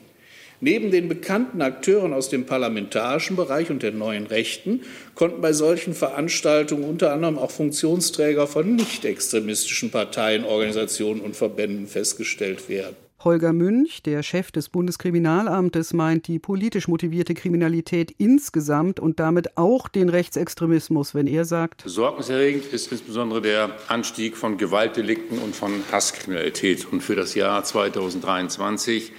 Neben 0.63 0.91
den 0.91 1.09
bekannten 1.09 1.63
Akteuren 1.63 2.13
aus 2.13 2.29
dem 2.29 2.45
parlamentarischen 2.45 3.35
Bereich 3.35 3.71
und 3.71 3.83
der 3.83 3.93
neuen 3.93 4.27
Rechten 4.27 4.83
konnten 5.15 5.41
bei 5.41 5.55
solchen 5.55 5.95
Veranstaltungen 5.95 6.85
unter 6.85 7.15
anderem 7.15 7.39
auch 7.39 7.51
Funktionsträger 7.51 8.47
von 8.47 8.77
nicht 8.77 9.07
extremistischen 9.07 9.91
Parteien, 9.91 10.45
Organisationen 10.45 11.23
und 11.23 11.35
Verbänden 11.35 11.87
festgestellt 11.87 12.69
werden. 12.69 12.97
Holger 13.23 13.53
Münch, 13.53 14.03
der 14.03 14.23
Chef 14.23 14.51
des 14.51 14.71
Bundeskriminalamtes, 14.71 15.93
meint 15.93 16.27
die 16.27 16.39
politisch 16.39 16.89
motivierte 16.89 17.35
Kriminalität 17.35 18.15
insgesamt 18.17 18.99
und 18.99 19.21
damit 19.21 19.59
auch 19.59 19.89
den 19.89 20.09
Rechtsextremismus, 20.09 21.15
wenn 21.15 21.27
er 21.27 21.45
sagt, 21.45 21.85
Besorgniserregend 21.85 22.67
ist 22.73 22.91
insbesondere 22.91 23.43
der 23.43 23.77
Anstieg 23.89 24.39
von 24.39 24.57
Gewaltdelikten 24.57 25.39
und 25.39 25.55
von 25.55 25.73
Hasskriminalität. 25.93 26.91
Und 26.91 27.03
für 27.03 27.15
das 27.15 27.35
Jahr 27.35 27.63
2023 27.63 29.13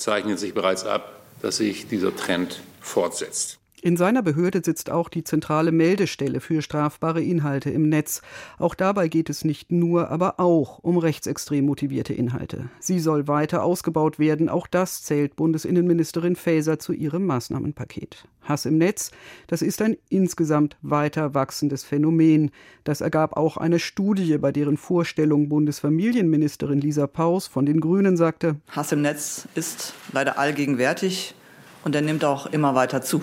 zeichnet 0.00 0.38
sich 0.38 0.54
bereits 0.54 0.84
ab, 0.84 1.20
dass 1.42 1.58
sich 1.58 1.88
dieser 1.88 2.14
Trend 2.14 2.60
fortsetzt. 2.80 3.59
In 3.82 3.96
seiner 3.96 4.22
Behörde 4.22 4.60
sitzt 4.62 4.90
auch 4.90 5.08
die 5.08 5.24
zentrale 5.24 5.72
Meldestelle 5.72 6.40
für 6.40 6.60
strafbare 6.60 7.22
Inhalte 7.22 7.70
im 7.70 7.88
Netz. 7.88 8.20
Auch 8.58 8.74
dabei 8.74 9.08
geht 9.08 9.30
es 9.30 9.42
nicht 9.42 9.72
nur, 9.72 10.10
aber 10.10 10.38
auch 10.38 10.80
um 10.80 10.98
rechtsextrem 10.98 11.64
motivierte 11.64 12.12
Inhalte. 12.12 12.68
Sie 12.78 13.00
soll 13.00 13.26
weiter 13.26 13.64
ausgebaut 13.64 14.18
werden. 14.18 14.50
Auch 14.50 14.66
das 14.66 15.02
zählt 15.02 15.34
Bundesinnenministerin 15.34 16.36
Faeser 16.36 16.78
zu 16.78 16.92
ihrem 16.92 17.24
Maßnahmenpaket. 17.24 18.26
Hass 18.42 18.66
im 18.66 18.76
Netz, 18.76 19.12
das 19.46 19.62
ist 19.62 19.80
ein 19.80 19.96
insgesamt 20.10 20.76
weiter 20.82 21.32
wachsendes 21.32 21.82
Phänomen. 21.82 22.50
Das 22.84 23.00
ergab 23.00 23.36
auch 23.36 23.56
eine 23.56 23.78
Studie, 23.78 24.36
bei 24.36 24.52
deren 24.52 24.76
Vorstellung 24.76 25.48
Bundesfamilienministerin 25.48 26.82
Lisa 26.82 27.06
Paus 27.06 27.46
von 27.46 27.64
den 27.64 27.80
Grünen 27.80 28.18
sagte, 28.18 28.56
Hass 28.68 28.92
im 28.92 29.00
Netz 29.00 29.48
ist 29.54 29.94
leider 30.12 30.38
allgegenwärtig 30.38 31.34
und 31.82 31.94
er 31.94 32.02
nimmt 32.02 32.26
auch 32.26 32.46
immer 32.46 32.74
weiter 32.74 33.00
zu. 33.00 33.22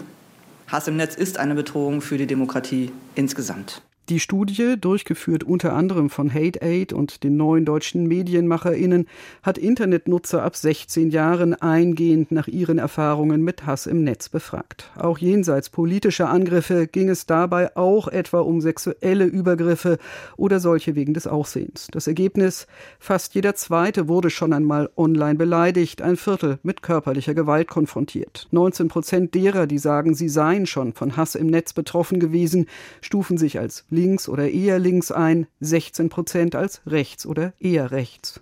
Hass 0.68 0.88
im 0.90 0.98
Netz 0.98 1.16
ist 1.16 1.38
eine 1.38 1.56
Bedrohung 1.56 2.02
für 2.02 2.18
die 2.18 2.28
Demokratie 2.28 2.92
insgesamt. 3.16 3.82
Die 4.10 4.22
Studie, 4.22 4.76
durchgeführt 4.80 5.44
unter 5.44 5.74
anderem 5.74 6.10
von 6.10 6.34
Hate 6.34 6.62
Aid 6.62 6.94
und 6.94 7.26
den 7.26 7.36
neuen 7.36 7.66
deutschen 7.66 8.08
MedienmacherInnen, 8.08 9.06
hat 9.44 9.58
Internetnutzer 9.58 10.44
ab 10.44 10.56
16 10.56 11.10
Jahren 11.10 11.56
eingehend 11.56 12.32
nach 12.32 12.48
ihren 12.48 12.78
Erfahrungen 12.78 13.42
mit 13.42 13.66
Hass 13.66 13.86
im 13.86 14.06
Netz 14.06 14.30
befragt. 14.30 14.90
Auch 14.96 15.18
jenseits 15.18 15.70
politischer 15.70 16.30
Angriffe 16.30 16.88
ging 16.88 17.10
es 17.10 17.26
dabei 17.26 17.76
auch 17.76 18.08
etwa 18.08 18.40
um 18.40 18.62
sexuelle 18.62 19.26
Übergriffe 19.26 19.98
oder 20.38 20.62
solche 20.62 20.96
wegen 20.96 21.14
des 21.14 21.28
Aussehens. 21.28 21.90
Das 21.92 22.08
Ergebnis? 22.08 22.66
Fast 23.00 23.36
jeder 23.36 23.56
Zweite 23.56 24.08
wurde 24.08 24.30
schon 24.30 24.54
einmal 24.54 24.90
online 24.96 25.36
beleidigt, 25.36 26.02
ein 26.02 26.16
Viertel 26.16 26.60
mit 26.64 26.82
körperlicher 26.82 27.34
Gewalt 27.34 27.68
konfrontiert. 27.68 28.48
19 28.52 28.88
Prozent 28.88 29.36
derer, 29.36 29.68
die 29.68 29.80
sagen, 29.80 30.16
sie 30.16 30.30
seien 30.30 30.66
schon 30.66 30.94
von 30.94 31.18
Hass 31.18 31.36
im 31.36 31.48
Netz 31.48 31.74
betroffen 31.74 32.22
gewesen, 32.22 32.68
stufen 33.02 33.38
sich 33.38 33.60
als 33.60 33.84
links 33.98 34.30
oder 34.30 34.50
eher 34.50 34.80
links 34.80 35.12
ein, 35.12 35.48
16 35.60 36.10
Prozent 36.10 36.56
als 36.56 36.82
rechts 36.86 37.26
oder 37.26 37.54
eher 37.60 37.92
rechts. 37.92 38.42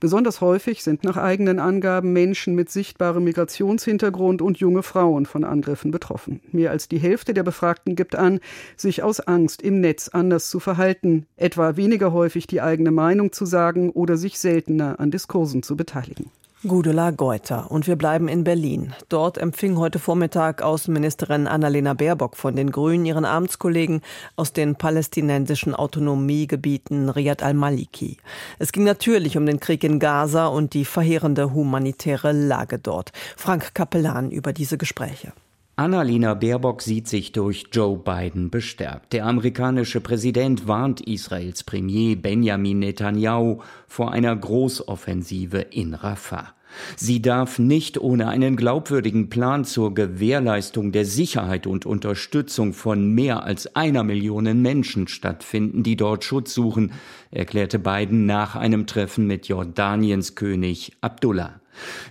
Besonders 0.00 0.40
häufig 0.40 0.82
sind 0.82 1.04
nach 1.04 1.16
eigenen 1.16 1.58
Angaben 1.58 2.12
Menschen 2.12 2.54
mit 2.54 2.70
sichtbarem 2.70 3.24
Migrationshintergrund 3.24 4.42
und 4.42 4.58
junge 4.58 4.82
Frauen 4.82 5.26
von 5.26 5.44
Angriffen 5.44 5.90
betroffen. 5.90 6.40
Mehr 6.52 6.70
als 6.70 6.88
die 6.88 6.98
Hälfte 6.98 7.34
der 7.34 7.42
Befragten 7.42 7.94
gibt 7.96 8.16
an, 8.16 8.40
sich 8.76 9.02
aus 9.02 9.20
Angst 9.20 9.62
im 9.62 9.80
Netz 9.80 10.08
anders 10.08 10.50
zu 10.50 10.60
verhalten, 10.60 11.26
etwa 11.36 11.76
weniger 11.76 12.12
häufig 12.12 12.46
die 12.46 12.60
eigene 12.60 12.90
Meinung 12.90 13.32
zu 13.32 13.46
sagen 13.46 13.90
oder 13.90 14.16
sich 14.16 14.38
seltener 14.38 14.98
an 14.98 15.10
Diskursen 15.10 15.62
zu 15.62 15.76
beteiligen. 15.76 16.30
Gudula 16.68 17.10
Geuter. 17.10 17.70
Und 17.70 17.86
wir 17.86 17.96
bleiben 17.96 18.28
in 18.28 18.44
Berlin. 18.44 18.92
Dort 19.08 19.38
empfing 19.38 19.78
heute 19.78 19.98
Vormittag 19.98 20.60
Außenministerin 20.60 21.46
Annalena 21.46 21.94
Baerbock 21.94 22.36
von 22.36 22.54
den 22.54 22.70
Grünen 22.70 23.06
ihren 23.06 23.24
Amtskollegen 23.24 24.02
aus 24.36 24.52
den 24.52 24.76
palästinensischen 24.76 25.74
Autonomiegebieten 25.74 27.08
Riyad 27.08 27.42
al-Maliki. 27.42 28.18
Es 28.58 28.72
ging 28.72 28.84
natürlich 28.84 29.38
um 29.38 29.46
den 29.46 29.58
Krieg 29.58 29.82
in 29.84 29.98
Gaza 29.98 30.48
und 30.48 30.74
die 30.74 30.84
verheerende 30.84 31.54
humanitäre 31.54 32.32
Lage 32.32 32.78
dort. 32.78 33.12
Frank 33.38 33.72
Kapellan 33.72 34.30
über 34.30 34.52
diese 34.52 34.76
Gespräche. 34.76 35.32
Annalena 35.80 36.34
Baerbock 36.34 36.82
sieht 36.82 37.08
sich 37.08 37.32
durch 37.32 37.68
Joe 37.72 37.96
Biden 37.96 38.50
bestärkt. 38.50 39.14
Der 39.14 39.24
amerikanische 39.24 40.02
Präsident 40.02 40.68
warnt 40.68 41.00
Israels 41.00 41.64
Premier 41.64 42.16
Benjamin 42.16 42.80
Netanyahu 42.80 43.62
vor 43.88 44.12
einer 44.12 44.36
Großoffensive 44.36 45.56
in 45.70 45.94
Rafah. 45.94 46.52
Sie 46.96 47.22
darf 47.22 47.58
nicht 47.58 47.98
ohne 47.98 48.28
einen 48.28 48.56
glaubwürdigen 48.56 49.30
Plan 49.30 49.64
zur 49.64 49.94
Gewährleistung 49.94 50.92
der 50.92 51.06
Sicherheit 51.06 51.66
und 51.66 51.86
Unterstützung 51.86 52.74
von 52.74 53.14
mehr 53.14 53.44
als 53.44 53.74
einer 53.74 54.04
Million 54.04 54.60
Menschen 54.60 55.08
stattfinden, 55.08 55.82
die 55.82 55.96
dort 55.96 56.24
Schutz 56.24 56.52
suchen, 56.52 56.92
erklärte 57.30 57.78
Biden 57.78 58.26
nach 58.26 58.54
einem 58.54 58.86
Treffen 58.86 59.26
mit 59.26 59.48
Jordaniens 59.48 60.34
König 60.34 60.92
Abdullah. 61.00 61.59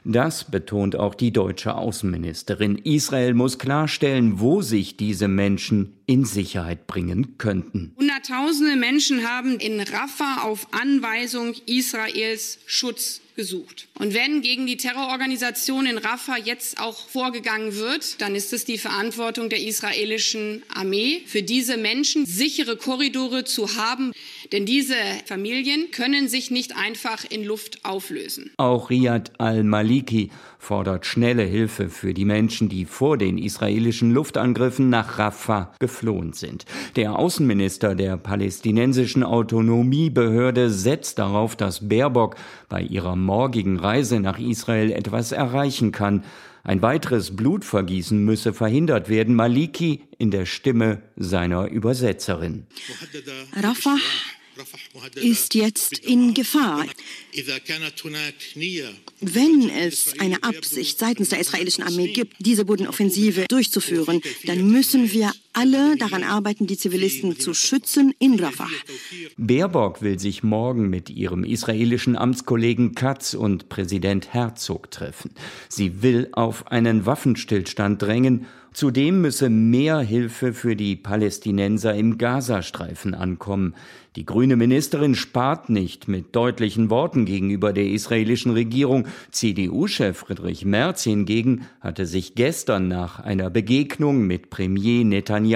Das 0.03 0.43
betont 0.43 0.95
auch 0.95 1.15
die 1.15 1.31
deutsche 1.31 1.75
Außenministerin. 1.75 2.77
Israel 2.77 3.33
muss 3.33 3.59
klarstellen, 3.59 4.39
wo 4.39 4.61
sich 4.61 4.97
diese 4.97 5.27
Menschen 5.27 5.98
in 6.09 6.25
Sicherheit 6.25 6.87
bringen 6.87 7.37
könnten. 7.37 7.93
Hunderttausende 7.95 8.75
Menschen 8.75 9.29
haben 9.29 9.59
in 9.59 9.79
Rafah 9.79 10.41
auf 10.41 10.73
Anweisung 10.73 11.53
Israels 11.67 12.57
Schutz 12.65 13.21
gesucht. 13.35 13.87
Und 13.97 14.15
wenn 14.15 14.41
gegen 14.41 14.65
die 14.65 14.75
Terrororganisation 14.75 15.85
in 15.85 15.99
Rafah 15.99 16.37
jetzt 16.37 16.81
auch 16.81 17.07
vorgegangen 17.07 17.75
wird, 17.75 18.19
dann 18.21 18.33
ist 18.33 18.51
es 18.53 18.65
die 18.65 18.79
Verantwortung 18.79 19.49
der 19.49 19.61
israelischen 19.61 20.63
Armee, 20.73 21.21
für 21.27 21.43
diese 21.43 21.77
Menschen 21.77 22.25
sichere 22.25 22.75
Korridore 22.75 23.43
zu 23.43 23.77
haben. 23.77 24.11
Denn 24.51 24.65
diese 24.65 24.95
Familien 25.25 25.91
können 25.91 26.27
sich 26.27 26.49
nicht 26.49 26.75
einfach 26.75 27.23
in 27.29 27.45
Luft 27.45 27.85
auflösen. 27.85 28.51
Auch 28.57 28.89
Riyad 28.89 29.39
al-Maliki 29.39 30.31
fordert 30.59 31.05
schnelle 31.05 31.43
Hilfe 31.43 31.89
für 31.89 32.13
die 32.13 32.25
Menschen, 32.25 32.69
die 32.69 32.85
vor 32.85 33.17
den 33.17 33.37
israelischen 33.37 34.11
Luftangriffen 34.11 34.89
nach 34.89 35.17
Rafah 35.17 35.73
geflohen 35.79 36.33
sind. 36.33 36.65
Der 36.95 37.17
Außenminister 37.17 37.95
der 37.95 38.17
palästinensischen 38.17 39.23
Autonomiebehörde 39.23 40.69
setzt 40.69 41.17
darauf, 41.17 41.55
dass 41.55 41.87
Baerbock 41.87 42.35
bei 42.67 42.81
ihrer 42.81 43.15
morgigen 43.15 43.79
Reise 43.79 44.19
nach 44.19 44.37
Israel 44.37 44.91
etwas 44.91 45.31
erreichen 45.31 45.91
kann. 45.91 46.23
Ein 46.63 46.81
weiteres 46.81 47.35
Blutvergießen 47.35 48.23
müsse 48.23 48.53
verhindert 48.53 49.09
werden. 49.09 49.33
Maliki 49.33 50.03
in 50.17 50.29
der 50.29 50.45
Stimme 50.45 51.01
seiner 51.15 51.67
Übersetzerin. 51.67 52.67
Rafah 53.55 53.97
ist 55.15 55.55
jetzt 55.55 55.99
in 55.99 56.33
Gefahr. 56.33 56.85
Wenn 59.21 59.69
es 59.69 60.19
eine 60.19 60.43
Absicht 60.43 60.99
seitens 60.99 61.29
der 61.29 61.39
israelischen 61.39 61.83
Armee 61.83 62.13
gibt, 62.13 62.35
diese 62.39 62.65
Bodenoffensive 62.65 63.45
durchzuführen, 63.47 64.21
dann 64.45 64.69
müssen 64.69 65.11
wir 65.11 65.33
alle 65.59 65.97
daran 65.97 66.23
arbeiten, 66.23 66.67
die 66.67 66.77
Zivilisten 66.77 67.37
zu 67.37 67.53
schützen 67.53 68.13
in 68.17 68.39
Rafah. 68.39 68.69
Baerbock 69.35 70.01
will 70.01 70.17
sich 70.17 70.41
morgen 70.41 70.89
mit 70.89 71.09
ihrem 71.09 71.43
israelischen 71.43 72.15
Amtskollegen 72.15 72.95
Katz 72.95 73.33
und 73.33 73.67
Präsident 73.67 74.33
Herzog 74.33 74.89
treffen. 74.89 75.31
Sie 75.67 76.01
will 76.01 76.29
auf 76.31 76.71
einen 76.71 77.05
Waffenstillstand 77.05 78.01
drängen 78.01 78.45
Zudem 78.71 79.21
müsse 79.21 79.49
mehr 79.49 79.99
Hilfe 79.99 80.53
für 80.53 80.75
die 80.75 80.95
Palästinenser 80.95 81.95
im 81.95 82.17
Gazastreifen 82.17 83.15
ankommen. 83.15 83.73
Die 84.15 84.25
grüne 84.25 84.55
Ministerin 84.55 85.15
spart 85.15 85.69
nicht 85.69 86.07
mit 86.07 86.35
deutlichen 86.35 86.89
Worten 86.89 87.25
gegenüber 87.25 87.73
der 87.73 87.87
israelischen 87.87 88.51
Regierung. 88.51 89.07
CDU-Chef 89.31 90.17
Friedrich 90.17 90.65
Merz 90.65 91.03
hingegen 91.03 91.65
hatte 91.81 92.05
sich 92.05 92.35
gestern 92.35 92.87
nach 92.87 93.19
einer 93.19 93.49
Begegnung 93.49 94.27
mit 94.27 94.49
Premier 94.49 95.03
Netanyahu 95.03 95.48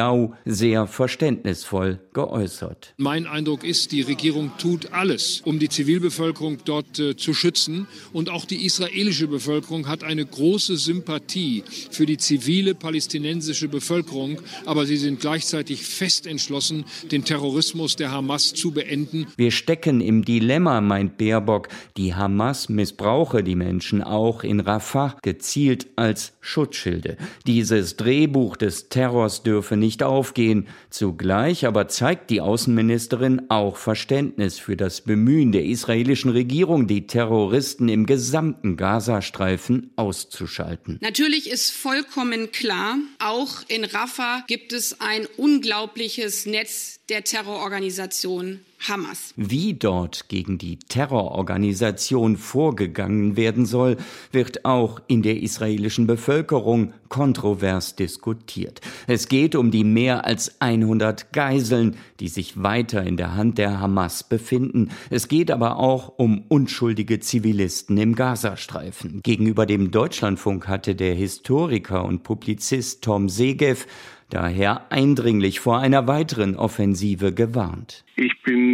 sehr 0.45 0.87
verständnisvoll 0.87 1.99
geäußert. 2.13 2.93
Mein 2.97 3.27
Eindruck 3.27 3.63
ist, 3.63 3.91
die 3.91 4.01
Regierung 4.01 4.51
tut 4.57 4.91
alles, 4.91 5.41
um 5.45 5.59
die 5.59 5.69
Zivilbevölkerung 5.69 6.57
dort 6.65 6.99
äh, 6.99 7.15
zu 7.15 7.33
schützen. 7.33 7.87
Und 8.11 8.29
auch 8.29 8.45
die 8.45 8.65
israelische 8.65 9.27
Bevölkerung 9.27 9.87
hat 9.87 10.03
eine 10.03 10.25
große 10.25 10.77
Sympathie 10.77 11.63
für 11.91 12.05
die 12.05 12.17
zivile 12.17 12.75
palästinensische 12.75 13.67
Bevölkerung. 13.67 14.41
Aber 14.65 14.85
sie 14.85 14.97
sind 14.97 15.19
gleichzeitig 15.19 15.83
fest 15.85 16.27
entschlossen, 16.27 16.85
den 17.11 17.23
Terrorismus 17.23 17.95
der 17.95 18.11
Hamas 18.11 18.23
Hamas 18.23 18.53
zu 18.53 18.71
beenden. 18.71 19.27
Wir 19.37 19.51
stecken 19.51 20.01
im 20.01 20.25
Dilemma, 20.25 20.81
meint 20.81 21.17
Baerbock. 21.17 21.67
Die 21.97 22.15
Hamas 22.15 22.69
missbrauche 22.69 23.43
die 23.43 23.55
Menschen 23.55 24.01
auch 24.01 24.43
in 24.43 24.59
Rafah 24.59 25.17
gezielt 25.21 25.87
als 25.95 26.32
Schutzschilde. 26.43 27.15
Dieses 27.47 27.95
Drehbuch 27.95 28.57
des 28.57 28.89
Terrors 28.89 29.43
dürfe 29.43 29.77
nicht 29.77 30.03
aufgehen. 30.03 30.67
Zugleich 30.89 31.65
aber 31.65 31.87
zeigt 31.87 32.29
die 32.29 32.41
Außenministerin 32.41 33.43
auch 33.49 33.77
Verständnis 33.77 34.59
für 34.59 34.75
das 34.75 35.01
Bemühen 35.01 35.53
der 35.53 35.63
israelischen 35.63 36.31
Regierung, 36.31 36.85
die 36.85 37.07
Terroristen 37.07 37.87
im 37.87 38.05
gesamten 38.05 38.75
Gazastreifen 38.75 39.91
auszuschalten. 39.95 40.99
Natürlich 41.01 41.49
ist 41.49 41.71
vollkommen 41.71 42.51
klar, 42.51 42.97
auch 43.19 43.63
in 43.69 43.85
Rafah 43.85 44.43
gibt 44.47 44.73
es 44.73 44.99
ein 44.99 45.25
unglaubliches 45.37 46.45
Netz 46.45 46.99
der 47.07 47.23
Terrororganisation 47.23 48.59
Hamas. 48.87 49.33
Wie 49.37 49.73
dort 49.73 50.27
gegen 50.27 50.57
die 50.57 50.77
Terrororganisation 50.77 52.35
vorgegangen 52.35 53.37
werden 53.37 53.65
soll, 53.65 53.97
wird 54.31 54.65
auch 54.65 54.99
in 55.07 55.21
der 55.21 55.41
israelischen 55.41 56.05
Bevölkerung 56.05 56.93
kontrovers 57.07 57.95
diskutiert. 57.95 58.81
Es 59.07 59.27
geht 59.27 59.55
um 59.55 59.71
die 59.71 59.83
mehr 59.83 60.25
als 60.25 60.59
100 60.59 61.31
Geiseln, 61.31 61.95
die 62.19 62.27
sich 62.27 62.61
weiter 62.61 63.03
in 63.03 63.17
der 63.17 63.35
Hand 63.35 63.57
der 63.57 63.79
Hamas 63.79 64.23
befinden. 64.23 64.89
Es 65.09 65.27
geht 65.27 65.51
aber 65.51 65.77
auch 65.77 66.17
um 66.17 66.43
unschuldige 66.49 67.19
Zivilisten 67.19 67.97
im 67.97 68.15
Gazastreifen. 68.15 69.21
Gegenüber 69.23 69.65
dem 69.65 69.91
Deutschlandfunk 69.91 70.67
hatte 70.67 70.95
der 70.95 71.13
Historiker 71.13 72.03
und 72.03 72.23
Publizist 72.23 73.03
Tom 73.03 73.29
Segev 73.29 73.85
daher 74.33 74.91
eindringlich 74.91 75.59
vor 75.59 75.79
einer 75.79 76.07
weiteren 76.07 76.55
Offensive 76.55 77.33
gewarnt. 77.33 78.03
Ich 78.15 78.33
bin 78.43 78.72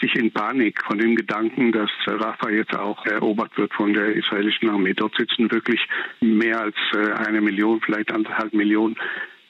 richtig 0.00 0.20
in 0.20 0.32
Panik 0.32 0.82
von 0.86 0.98
dem 0.98 1.16
Gedanken, 1.16 1.72
dass 1.72 1.90
Rafah 2.06 2.50
jetzt 2.50 2.74
auch 2.74 3.04
erobert 3.06 3.56
wird 3.56 3.72
von 3.74 3.92
der 3.92 4.14
israelischen 4.14 4.68
Armee. 4.70 4.94
Dort 4.94 5.14
sitzen 5.16 5.50
wirklich 5.50 5.80
mehr 6.20 6.60
als 6.60 6.76
äh, 6.92 7.12
eine 7.12 7.40
Million, 7.40 7.80
vielleicht 7.80 8.12
anderthalb 8.12 8.52
Millionen 8.54 8.96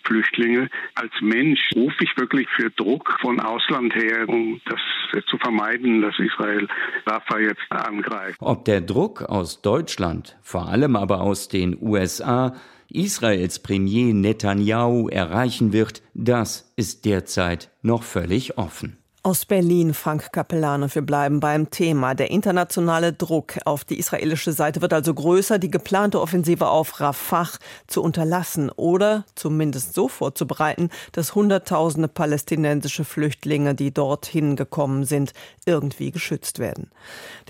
Flüchtlinge. 0.05 0.69
Als 0.95 1.13
Mensch 1.21 1.61
rufe 1.77 2.03
ich 2.03 2.17
wirklich 2.17 2.49
für 2.57 2.71
Druck 2.71 3.17
von 3.21 3.39
Ausland 3.39 3.95
her, 3.95 4.29
um 4.29 4.61
das 4.65 4.81
zu 5.27 5.37
vermeiden, 5.39 6.03
dass 6.03 6.19
Israel 6.19 6.67
Rafah 7.07 7.39
jetzt 7.39 7.71
angreift. 7.71 8.37
Ob 8.41 8.65
der 8.65 8.81
Druck 8.81 9.23
aus 9.23 9.63
Deutschland, 9.63 10.37
vor 10.43 10.69
allem 10.69 10.97
aber 10.97 11.21
aus 11.21 11.49
den 11.49 11.77
USA, 11.81 12.55
Israels 12.89 13.63
Premier 13.63 14.13
Netanyahu 14.15 15.09
erreichen 15.09 15.73
wird, 15.73 16.03
das 16.15 16.73
ist 16.77 17.05
derzeit 17.05 17.71
noch 17.83 18.03
völlig 18.03 18.59
offen. 18.59 19.00
Aus 19.23 19.45
Berlin, 19.45 19.93
Frank 19.93 20.33
Capellane, 20.33 20.95
wir 20.95 21.03
bleiben 21.03 21.41
beim 21.41 21.69
Thema. 21.69 22.15
Der 22.15 22.31
internationale 22.31 23.13
Druck 23.13 23.59
auf 23.67 23.85
die 23.85 23.99
israelische 23.99 24.53
Seite 24.53 24.81
wird 24.81 24.95
also 24.95 25.13
größer, 25.13 25.59
die 25.59 25.71
geplante 25.71 26.19
Offensive 26.23 26.67
auf 26.69 27.01
Rafah 27.01 27.51
zu 27.87 28.03
unterlassen 28.03 28.71
oder 28.71 29.27
zumindest 29.35 29.93
so 29.93 30.09
vorzubereiten, 30.09 30.89
dass 31.13 31.35
Hunderttausende 31.35 32.09
palästinensische 32.09 33.05
Flüchtlinge, 33.05 33.75
die 33.75 33.93
dorthin 33.93 34.57
gekommen 34.57 35.05
sind, 35.05 35.35
irgendwie 35.67 36.13
geschützt 36.13 36.59
werden. 36.59 36.91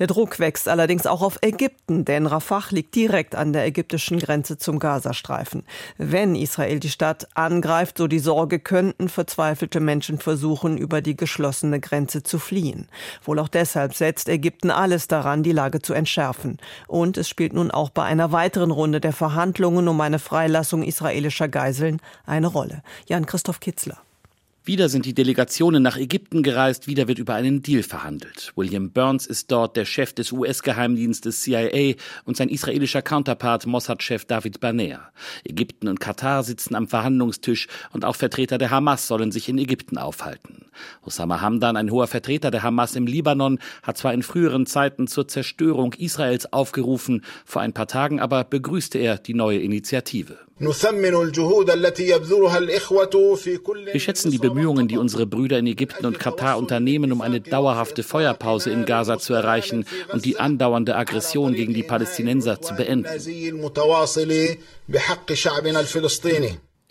Der 0.00 0.08
Druck 0.08 0.40
wächst 0.40 0.66
allerdings 0.66 1.06
auch 1.06 1.22
auf 1.22 1.38
Ägypten, 1.40 2.04
denn 2.04 2.26
Rafah 2.26 2.64
liegt 2.70 2.96
direkt 2.96 3.36
an 3.36 3.52
der 3.52 3.64
ägyptischen 3.64 4.18
Grenze 4.18 4.58
zum 4.58 4.80
Gazastreifen. 4.80 5.62
Wenn 5.98 6.34
Israel 6.34 6.80
die 6.80 6.90
Stadt 6.90 7.28
angreift, 7.34 7.98
so 7.98 8.08
die 8.08 8.18
Sorge, 8.18 8.58
könnten 8.58 9.08
verzweifelte 9.08 9.78
Menschen 9.78 10.18
versuchen, 10.18 10.76
über 10.76 11.00
die 11.00 11.16
geschlossene 11.16 11.59
geschlossene 11.60 11.80
Grenze 11.80 12.22
zu 12.22 12.38
fliehen. 12.38 12.88
Wohl 13.24 13.38
auch 13.38 13.48
deshalb 13.48 13.94
setzt 13.94 14.28
Ägypten 14.28 14.70
alles 14.70 15.08
daran, 15.08 15.42
die 15.42 15.52
Lage 15.52 15.80
zu 15.80 15.92
entschärfen. 15.94 16.58
Und 16.86 17.16
es 17.16 17.28
spielt 17.28 17.52
nun 17.52 17.70
auch 17.70 17.90
bei 17.90 18.04
einer 18.04 18.32
weiteren 18.32 18.70
Runde 18.70 19.00
der 19.00 19.12
Verhandlungen 19.12 19.88
um 19.88 20.00
eine 20.00 20.18
Freilassung 20.18 20.82
israelischer 20.82 21.48
Geiseln 21.48 22.00
eine 22.26 22.46
Rolle. 22.46 22.82
Jan-Christoph 23.06 23.60
Kitzler. 23.60 23.98
Wieder 24.62 24.90
sind 24.90 25.06
die 25.06 25.14
Delegationen 25.14 25.82
nach 25.82 25.96
Ägypten 25.96 26.42
gereist, 26.42 26.86
wieder 26.86 27.08
wird 27.08 27.18
über 27.18 27.34
einen 27.34 27.62
Deal 27.62 27.82
verhandelt. 27.82 28.52
William 28.56 28.90
Burns 28.90 29.26
ist 29.26 29.50
dort 29.50 29.74
der 29.74 29.86
Chef 29.86 30.12
des 30.12 30.32
US-Geheimdienstes 30.32 31.40
CIA 31.40 31.94
und 32.26 32.36
sein 32.36 32.50
israelischer 32.50 33.00
Counterpart 33.00 33.64
Mossad-Chef 33.64 34.26
David 34.26 34.60
Barnea. 34.60 35.12
Ägypten 35.44 35.88
und 35.88 35.98
Katar 35.98 36.42
sitzen 36.42 36.74
am 36.74 36.88
Verhandlungstisch 36.88 37.68
und 37.92 38.04
auch 38.04 38.16
Vertreter 38.16 38.58
der 38.58 38.70
Hamas 38.70 39.06
sollen 39.06 39.32
sich 39.32 39.48
in 39.48 39.56
Ägypten 39.56 39.96
aufhalten. 39.96 40.66
Osama 41.00 41.40
Hamdan, 41.40 41.78
ein 41.78 41.90
hoher 41.90 42.06
Vertreter 42.06 42.50
der 42.50 42.62
Hamas 42.62 42.96
im 42.96 43.06
Libanon, 43.06 43.60
hat 43.82 43.96
zwar 43.96 44.12
in 44.12 44.22
früheren 44.22 44.66
Zeiten 44.66 45.06
zur 45.06 45.26
Zerstörung 45.26 45.94
Israels 45.94 46.52
aufgerufen, 46.52 47.24
vor 47.46 47.62
ein 47.62 47.72
paar 47.72 47.86
Tagen 47.88 48.20
aber 48.20 48.44
begrüßte 48.44 48.98
er 48.98 49.16
die 49.16 49.34
neue 49.34 49.60
Initiative. 49.60 50.36
Wir 53.92 54.00
schätzen 54.00 54.30
die 54.30 54.36
Bemühungen, 54.36 54.88
die 54.88 54.98
unsere 54.98 55.26
Brüder 55.26 55.58
in 55.58 55.66
Ägypten 55.66 56.04
und 56.04 56.20
Katar 56.20 56.58
unternehmen, 56.58 57.12
um 57.12 57.22
eine 57.22 57.40
dauerhafte 57.40 58.02
Feuerpause 58.02 58.70
in 58.70 58.84
Gaza 58.84 59.18
zu 59.18 59.32
erreichen 59.32 59.86
und 60.12 60.26
die 60.26 60.38
andauernde 60.38 60.96
Aggression 60.96 61.54
gegen 61.54 61.72
die 61.72 61.82
Palästinenser 61.82 62.60
zu 62.60 62.74
beenden. 62.74 63.08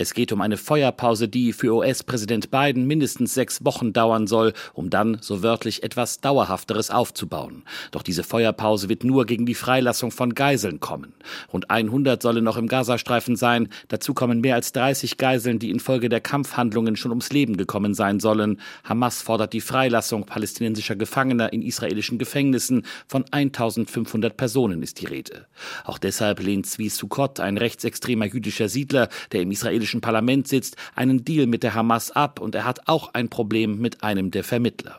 Es 0.01 0.13
geht 0.13 0.31
um 0.31 0.39
eine 0.39 0.55
Feuerpause, 0.55 1.27
die 1.27 1.51
für 1.51 1.75
US-Präsident 1.75 2.49
Biden 2.49 2.88
mindestens 2.88 3.33
sechs 3.33 3.65
Wochen 3.65 3.91
dauern 3.91 4.27
soll, 4.27 4.53
um 4.73 4.89
dann, 4.89 5.17
so 5.19 5.43
wörtlich, 5.43 5.83
etwas 5.83 6.21
Dauerhafteres 6.21 6.89
aufzubauen. 6.89 7.63
Doch 7.91 8.01
diese 8.01 8.23
Feuerpause 8.23 8.88
wird 8.88 9.03
nur 9.03 9.25
gegen 9.25 9.45
die 9.45 9.55
Freilassung 9.55 10.12
von 10.12 10.33
Geiseln 10.35 10.79
kommen. 10.79 11.12
Rund 11.51 11.69
100 11.69 12.21
sollen 12.21 12.45
noch 12.45 12.55
im 12.55 12.69
Gazastreifen 12.69 13.35
sein. 13.35 13.67
Dazu 13.89 14.13
kommen 14.13 14.39
mehr 14.39 14.55
als 14.55 14.71
30 14.71 15.17
Geiseln, 15.17 15.59
die 15.59 15.69
infolge 15.69 16.07
der 16.07 16.21
Kampfhandlungen 16.21 16.95
schon 16.95 17.12
ums 17.12 17.33
Leben 17.33 17.57
gekommen 17.57 17.93
sein 17.93 18.21
sollen. 18.21 18.62
Hamas 18.85 19.21
fordert 19.21 19.51
die 19.51 19.59
Freilassung 19.59 20.25
palästinensischer 20.25 20.95
Gefangener 20.95 21.51
in 21.51 21.62
israelischen 21.62 22.19
Gefängnissen. 22.19 22.85
Von 23.05 23.25
1500 23.29 24.38
Personen 24.38 24.81
ist 24.81 25.01
die 25.01 25.07
Rede. 25.07 25.47
Auch 25.83 25.97
deshalb 25.97 26.39
lehnt 26.39 26.67
Zvi 26.67 26.88
Sukkot, 26.88 27.41
ein 27.41 27.57
rechtsextremer 27.57 28.27
jüdischer 28.27 28.69
Siedler, 28.69 29.09
der 29.33 29.41
im 29.41 29.51
israelischen 29.51 29.88
israelischen 29.89 30.02
Parlament 30.02 30.47
sitzt, 30.47 30.75
einen 30.95 31.23
Deal 31.23 31.47
mit 31.47 31.63
der 31.63 31.73
Hamas 31.73 32.12
ab 32.12 32.39
und 32.39 32.56
er 32.56 32.65
hat 32.65 32.82
auch 32.88 33.13
ein 33.13 33.30
Problem 33.30 33.80
mit 33.80 34.04
einem 34.04 34.32
der 34.32 34.43
Vermittler. 34.43 34.97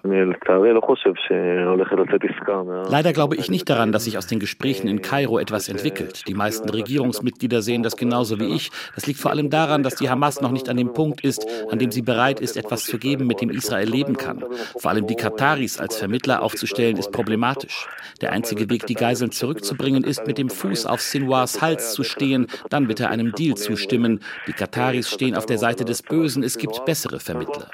Leider 2.88 3.12
glaube 3.12 3.36
ich 3.36 3.50
nicht 3.50 3.68
daran, 3.68 3.92
dass 3.92 4.04
sich 4.04 4.18
aus 4.18 4.26
den 4.26 4.40
Gesprächen 4.40 4.88
in 4.88 5.02
Kairo 5.02 5.38
etwas 5.38 5.68
entwickelt. 5.68 6.24
Die 6.26 6.34
meisten 6.34 6.68
Regierungsmitglieder 6.68 7.62
sehen 7.62 7.82
das 7.82 7.96
genauso 7.96 8.40
wie 8.40 8.54
ich. 8.54 8.70
Das 8.94 9.06
liegt 9.06 9.20
vor 9.20 9.30
allem 9.30 9.50
daran, 9.50 9.82
dass 9.82 9.94
die 9.94 10.10
Hamas 10.10 10.40
noch 10.40 10.50
nicht 10.50 10.68
an 10.68 10.76
dem 10.76 10.92
Punkt 10.92 11.22
ist, 11.22 11.46
an 11.70 11.78
dem 11.78 11.90
sie 11.90 12.02
bereit 12.02 12.40
ist, 12.40 12.56
etwas 12.56 12.84
zu 12.84 12.98
geben, 12.98 13.26
mit 13.26 13.40
dem 13.40 13.50
Israel 13.50 13.88
leben 13.88 14.16
kann. 14.16 14.44
Vor 14.76 14.90
allem 14.90 15.06
die 15.06 15.14
Kataris 15.14 15.78
als 15.78 15.96
Vermittler 15.96 16.42
aufzustellen, 16.42 16.96
ist 16.96 17.12
problematisch. 17.12 17.86
Der 18.20 18.32
einzige 18.32 18.68
Weg, 18.70 18.86
die 18.86 18.94
Geiseln 18.94 19.30
zurückzubringen, 19.30 20.04
ist, 20.04 20.26
mit 20.26 20.38
dem 20.38 20.50
Fuß 20.50 20.86
auf 20.86 21.00
Sinwars 21.00 21.60
Hals 21.60 21.92
zu 21.92 22.02
stehen. 22.02 22.46
Dann 22.68 22.88
wird 22.88 23.00
er 23.00 23.10
einem 23.10 23.32
Deal 23.32 23.56
zustimmen. 23.56 24.20
Die 24.46 24.52
Kataris 24.52 24.79
stehen 25.02 25.36
auf 25.36 25.46
der 25.46 25.58
Seite 25.58 25.84
des 25.84 26.02
Bösen. 26.02 26.42
Es 26.42 26.58
gibt 26.58 26.84
bessere 26.84 27.20
Vermittler. 27.20 27.68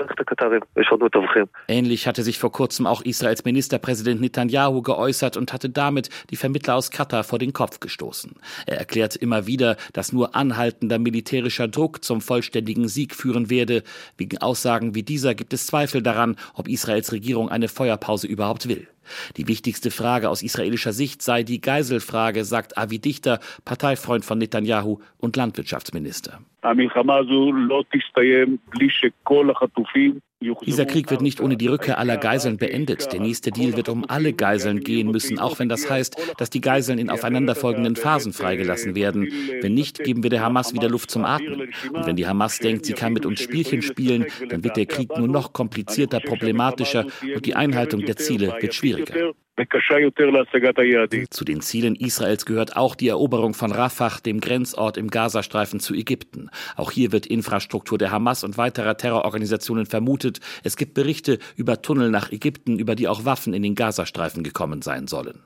Ähnlich 1.68 2.06
hatte 2.06 2.22
sich 2.22 2.38
vor 2.38 2.52
kurzem 2.52 2.86
auch 2.86 3.02
Israels 3.02 3.44
Ministerpräsident 3.44 4.20
Netanyahu 4.20 4.82
geäußert 4.82 5.36
und 5.36 5.52
hatte 5.52 5.70
damit 5.70 6.10
die 6.30 6.36
Vermittler 6.36 6.74
aus 6.74 6.90
Katar 6.90 7.24
vor 7.24 7.38
den 7.38 7.52
Kopf 7.52 7.80
gestoßen. 7.80 8.34
Er 8.66 8.78
erklärt 8.78 9.16
immer 9.16 9.46
wieder, 9.46 9.76
dass 9.92 10.12
nur 10.12 10.34
anhaltender 10.34 10.98
militärischer 10.98 11.68
Druck 11.68 12.04
zum 12.04 12.20
vollständigen 12.20 12.88
Sieg 12.88 13.14
führen 13.14 13.50
werde. 13.50 13.82
Wegen 14.16 14.38
Aussagen 14.38 14.94
wie 14.94 15.02
dieser 15.02 15.34
gibt 15.34 15.52
es 15.52 15.66
Zweifel 15.66 16.02
daran, 16.02 16.36
ob 16.54 16.68
Israels 16.68 17.12
Regierung 17.12 17.48
eine 17.48 17.68
Feuerpause 17.68 18.26
überhaupt 18.26 18.68
will. 18.68 18.88
Die 19.36 19.48
wichtigste 19.48 19.90
Frage 19.90 20.30
aus 20.30 20.42
israelischer 20.42 20.92
Sicht 20.92 21.22
sei 21.22 21.42
die 21.42 21.60
Geiselfrage, 21.60 22.44
sagt 22.44 22.78
Avi 22.78 22.98
Dichter, 22.98 23.40
Parteifreund 23.64 24.24
von 24.24 24.38
Netanyahu 24.38 24.98
und 25.18 25.36
Landwirtschaftsminister. 25.36 26.40
Dieser 30.40 30.84
Krieg 30.84 31.10
wird 31.10 31.22
nicht 31.22 31.40
ohne 31.40 31.56
die 31.56 31.66
Rückkehr 31.66 31.96
aller 31.98 32.18
Geiseln 32.18 32.58
beendet. 32.58 33.10
Der 33.10 33.20
nächste 33.20 33.50
Deal 33.50 33.74
wird 33.74 33.88
um 33.88 34.04
alle 34.08 34.34
Geiseln 34.34 34.80
gehen 34.80 35.10
müssen, 35.10 35.38
auch 35.38 35.58
wenn 35.58 35.70
das 35.70 35.88
heißt, 35.88 36.34
dass 36.36 36.50
die 36.50 36.60
Geiseln 36.60 36.98
in 36.98 37.08
aufeinanderfolgenden 37.08 37.96
Phasen 37.96 38.34
freigelassen 38.34 38.94
werden. 38.94 39.28
Wenn 39.62 39.72
nicht, 39.72 40.04
geben 40.04 40.22
wir 40.22 40.30
der 40.30 40.42
Hamas 40.42 40.74
wieder 40.74 40.90
Luft 40.90 41.10
zum 41.10 41.24
Atmen. 41.24 41.72
Und 41.90 42.06
wenn 42.06 42.16
die 42.16 42.26
Hamas 42.26 42.58
denkt, 42.58 42.84
sie 42.84 42.92
kann 42.92 43.14
mit 43.14 43.24
uns 43.24 43.40
Spielchen 43.40 43.80
spielen, 43.80 44.26
dann 44.50 44.62
wird 44.62 44.76
der 44.76 44.86
Krieg 44.86 45.16
nur 45.16 45.28
noch 45.28 45.54
komplizierter, 45.54 46.20
problematischer 46.20 47.06
und 47.34 47.46
die 47.46 47.54
Einhaltung 47.54 48.04
der 48.04 48.16
Ziele 48.16 48.54
wird 48.60 48.74
schwieriger. 48.74 49.32
Zu 51.30 51.44
den 51.44 51.62
Zielen 51.62 51.94
Israels 51.94 52.44
gehört 52.44 52.76
auch 52.76 52.94
die 52.94 53.08
Eroberung 53.08 53.54
von 53.54 53.72
Rafah, 53.72 54.18
dem 54.24 54.40
Grenzort 54.40 54.98
im 54.98 55.08
Gazastreifen 55.08 55.80
zu 55.80 55.94
Ägypten. 55.94 56.50
Auch 56.76 56.90
hier 56.90 57.10
wird 57.10 57.26
Infrastruktur 57.26 57.96
der 57.96 58.10
Hamas 58.10 58.44
und 58.44 58.58
weiterer 58.58 58.98
Terrororganisationen 58.98 59.86
vermutet. 59.86 60.40
Es 60.62 60.76
gibt 60.76 60.92
Berichte 60.92 61.38
über 61.56 61.80
Tunnel 61.80 62.10
nach 62.10 62.30
Ägypten, 62.30 62.78
über 62.78 62.94
die 62.94 63.08
auch 63.08 63.24
Waffen 63.24 63.54
in 63.54 63.62
den 63.62 63.74
Gazastreifen 63.74 64.42
gekommen 64.42 64.82
sein 64.82 65.06
sollen. 65.06 65.40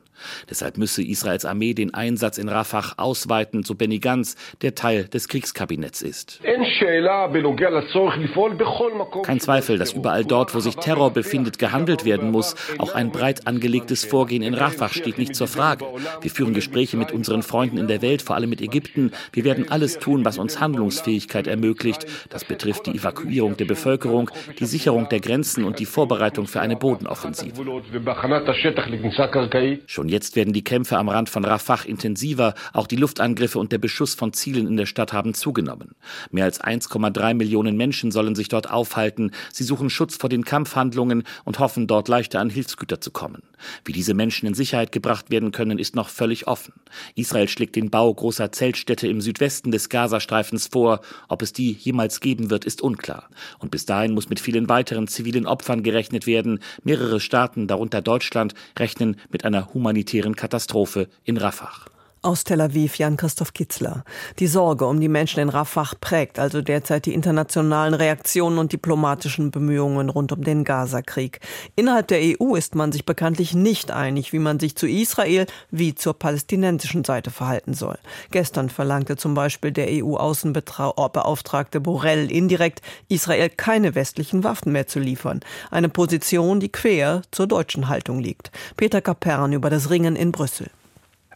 Deshalb 0.49 0.79
müsse 0.79 1.03
Israels 1.03 1.45
Armee 1.45 1.75
den 1.75 1.95
Einsatz 1.95 2.39
in 2.39 2.49
Rafah 2.49 2.95
ausweiten, 2.97 3.63
so 3.63 3.75
Benny 3.75 3.99
Gantz, 3.99 4.37
der 4.63 4.75
Teil 4.75 5.05
des 5.05 5.29
Kriegskabinetts 5.29 6.03
ist. 6.03 6.41
Kein 9.23 9.41
Zweifel, 9.41 9.79
dass 9.79 9.93
überall 9.93 10.25
dort, 10.25 10.55
wo 10.55 10.61
sich 10.61 10.77
Terror 10.77 11.11
befindet, 11.11 11.59
gehandelt 11.59 12.05
werden 12.05 12.31
muss. 12.31 12.55
Auch 12.79 12.95
ein 12.95 13.11
breit 13.11 13.47
angelegtes 13.47 14.05
Vorgehen 14.05 14.43
in 14.43 14.55
Rafah 14.55 14.89
steht 14.89 15.19
nicht 15.19 15.35
zur 15.35 15.49
Frage. 15.49 15.85
Wir 16.21 16.31
führen 16.31 16.55
Gespräche 16.55 16.97
mit 16.97 17.13
unseren 17.13 17.43
Freunden 17.43 17.79
in 17.79 17.89
der 17.89 18.03
Welt, 18.03 18.23
vor 18.23 18.37
allem 18.37 18.51
mit 18.51 18.61
Ägypten. 18.61 19.13
Wir 19.33 19.45
werden 19.45 19.71
alles 19.71 19.99
tun, 19.99 20.25
was 20.25 20.39
uns 20.39 20.61
Handlungsfähigkeit 20.61 21.47
ermöglicht. 21.47 22.07
Das 22.29 22.45
betrifft 22.45 22.87
die 22.87 22.97
Evakuierung 22.97 23.57
der 23.57 23.65
Bevölkerung, 23.65 24.31
die 24.59 24.67
Sicherung 24.67 25.09
der 25.09 25.21
Grenzen 25.21 25.65
und 25.65 25.79
die 25.79 25.87
Vorbereitung 25.87 26.47
für 26.47 26.61
eine 26.61 26.77
Bodenoffensive. 26.77 27.55
Schon 29.87 30.09
jetzt 30.11 30.37
werden 30.37 30.53
die 30.53 30.65
Kämpfe 30.65 30.99
am 30.99 31.09
Rand 31.09 31.29
von 31.31 31.45
Rafah 31.45 31.85
intensiver. 31.87 32.55
Auch 32.73 32.87
die 32.87 32.97
Luftangriffe 32.97 33.59
und 33.59 33.73
der 33.73 33.79
Beschuss 33.79 34.15
von 34.15 34.33
Zielen 34.33 34.67
in 34.67 34.77
der 34.77 34.87
Stadt 34.87 35.13
haben 35.13 35.35
zugenommen. 35.35 35.95
Mehr 36.31 36.45
als 36.45 36.61
1,3 36.61 37.35
Millionen 37.35 37.77
Menschen 37.77 38.11
sollen 38.11 38.35
sich 38.35 38.49
dort 38.49 38.71
aufhalten. 38.71 39.31
Sie 39.53 39.65
suchen 39.65 39.91
Schutz 39.91 40.17
vor 40.17 40.29
den 40.29 40.45
Kampfhandlungen 40.45 41.25
und 41.45 41.59
hoffen, 41.59 41.87
dort 41.87 42.09
leichter 42.09 42.41
an 42.41 42.51
Hilfsgüter 42.51 43.01
zu 43.01 43.11
kommen. 43.11 43.43
Wie 43.85 43.93
diese 43.93 44.15
Menschen 44.15 44.47
in 44.47 44.55
Sicherheit 44.55 44.93
gebracht 44.93 45.31
werden 45.31 45.53
können, 45.53 45.79
ist 45.79 45.95
noch 45.95 46.09
völlig 46.09 46.47
offen. 46.47 46.75
Israel 47.15 47.49
schlägt 47.49 47.77
den 47.77 47.91
Bau 47.91 48.13
großer 48.13 48.53
Zeltstädte 48.53 49.09
im 49.09 49.21
Südwesten 49.21 49.71
des 49.71 49.89
Gazastreifens 49.89 50.69
vor. 50.69 51.01
Ob 51.29 51.43
es 51.43 51.53
die 51.53 51.73
jemals 51.73 52.21
geben 52.21 52.51
wird, 52.51 52.65
ist 52.65 52.83
unklar. 52.83 53.29
Und 53.59 53.71
bis 53.71 53.87
dahin 53.87 54.15
muss 54.15 54.29
mit 54.29 54.41
vielen 54.41 54.69
weiteren 54.69 55.09
zivilen 55.09 55.47
Opfern 55.47 55.83
gerechnet 55.83 56.27
werden. 56.27 56.61
Mehrere 56.85 57.21
Staaten, 57.21 57.67
darunter 57.67 58.03
Deutschland, 58.03 58.55
rechnen 58.79 59.17
mit 59.31 59.45
einer 59.45 59.73
humanitären 59.75 60.37
Katastrophe 60.37 61.09
in 61.25 61.37
Rafah. 61.37 61.91
Aus 62.23 62.45
Tel 62.45 62.61
Aviv 62.61 62.99
Jan-Christoph 62.99 63.55
Kitzler. 63.55 64.05
Die 64.41 64.47
Sorge 64.47 64.85
um 64.85 65.01
die 65.01 65.09
Menschen 65.09 65.41
in 65.41 65.49
Rafah 65.49 65.93
prägt 66.03 66.39
also 66.39 66.61
derzeit 66.61 67.07
die 67.07 67.15
internationalen 67.15 67.95
Reaktionen 67.95 68.59
und 68.59 68.75
diplomatischen 68.75 69.51
Bemühungen 69.51 70.11
rund 70.11 70.31
um 70.31 70.45
den 70.45 70.65
Gaza-Krieg. 70.65 71.41
Innerhalb 71.77 72.09
der 72.09 72.21
EU 72.21 72.57
ist 72.57 72.75
man 72.75 72.93
sich 72.93 73.07
bekanntlich 73.07 73.55
nicht 73.55 73.91
einig, 73.91 74.35
wie 74.35 74.39
man 74.39 74.61
sich 74.61 74.77
zu 74.77 74.87
Israel 74.87 75.47
wie 75.71 75.95
zur 75.95 76.13
palästinensischen 76.13 77.05
Seite 77.05 77.31
verhalten 77.31 77.73
soll. 77.73 77.97
Gestern 78.31 78.69
verlangte 78.69 79.17
zum 79.17 79.33
Beispiel 79.33 79.73
der 79.73 79.87
EU-Außenbeauftragte 79.89 81.81
Borrell 81.81 82.31
indirekt, 82.31 82.83
Israel 83.09 83.49
keine 83.49 83.95
westlichen 83.95 84.45
Waffen 84.45 84.73
mehr 84.73 84.87
zu 84.87 84.99
liefern. 84.99 85.41
Eine 85.71 85.89
Position, 85.89 86.61
die 86.61 86.69
quer 86.69 87.23
zur 87.31 87.47
deutschen 87.47 87.89
Haltung 87.89 88.21
liegt. 88.21 88.51
Peter 88.77 89.01
Kapern 89.01 89.55
über 89.55 89.71
das 89.71 89.89
Ringen 89.89 90.17
in 90.17 90.33
Brüssel. 90.33 90.71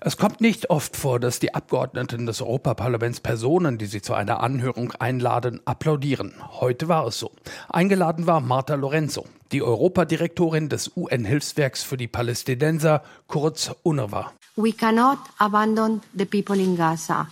Es 0.06 0.18
kommt 0.18 0.42
nicht 0.42 0.68
oft 0.68 0.98
vor, 0.98 1.18
dass 1.18 1.38
die 1.38 1.54
Abgeordneten 1.54 2.26
des 2.26 2.42
Europaparlaments 2.42 3.20
Personen, 3.20 3.78
die 3.78 3.86
sie 3.86 4.02
zu 4.02 4.12
einer 4.12 4.40
Anhörung 4.40 4.92
einladen, 4.98 5.62
applaudieren. 5.64 6.34
Heute 6.60 6.88
war 6.88 7.06
es 7.06 7.18
so. 7.18 7.30
Eingeladen 7.70 8.26
war 8.26 8.42
Marta 8.42 8.74
Lorenzo, 8.74 9.24
die 9.50 9.62
Europadirektorin 9.62 10.68
des 10.68 10.94
UN-Hilfswerks 10.94 11.84
für 11.84 11.96
die 11.96 12.06
Palästinenser, 12.06 13.02
kurz 13.28 13.74
UNRWA. 13.82 14.30
We 14.56 14.74
cannot 14.74 15.16
abandon 15.38 16.02
the 16.12 16.26
people 16.26 16.62
in 16.62 16.76
Gaza. 16.76 17.26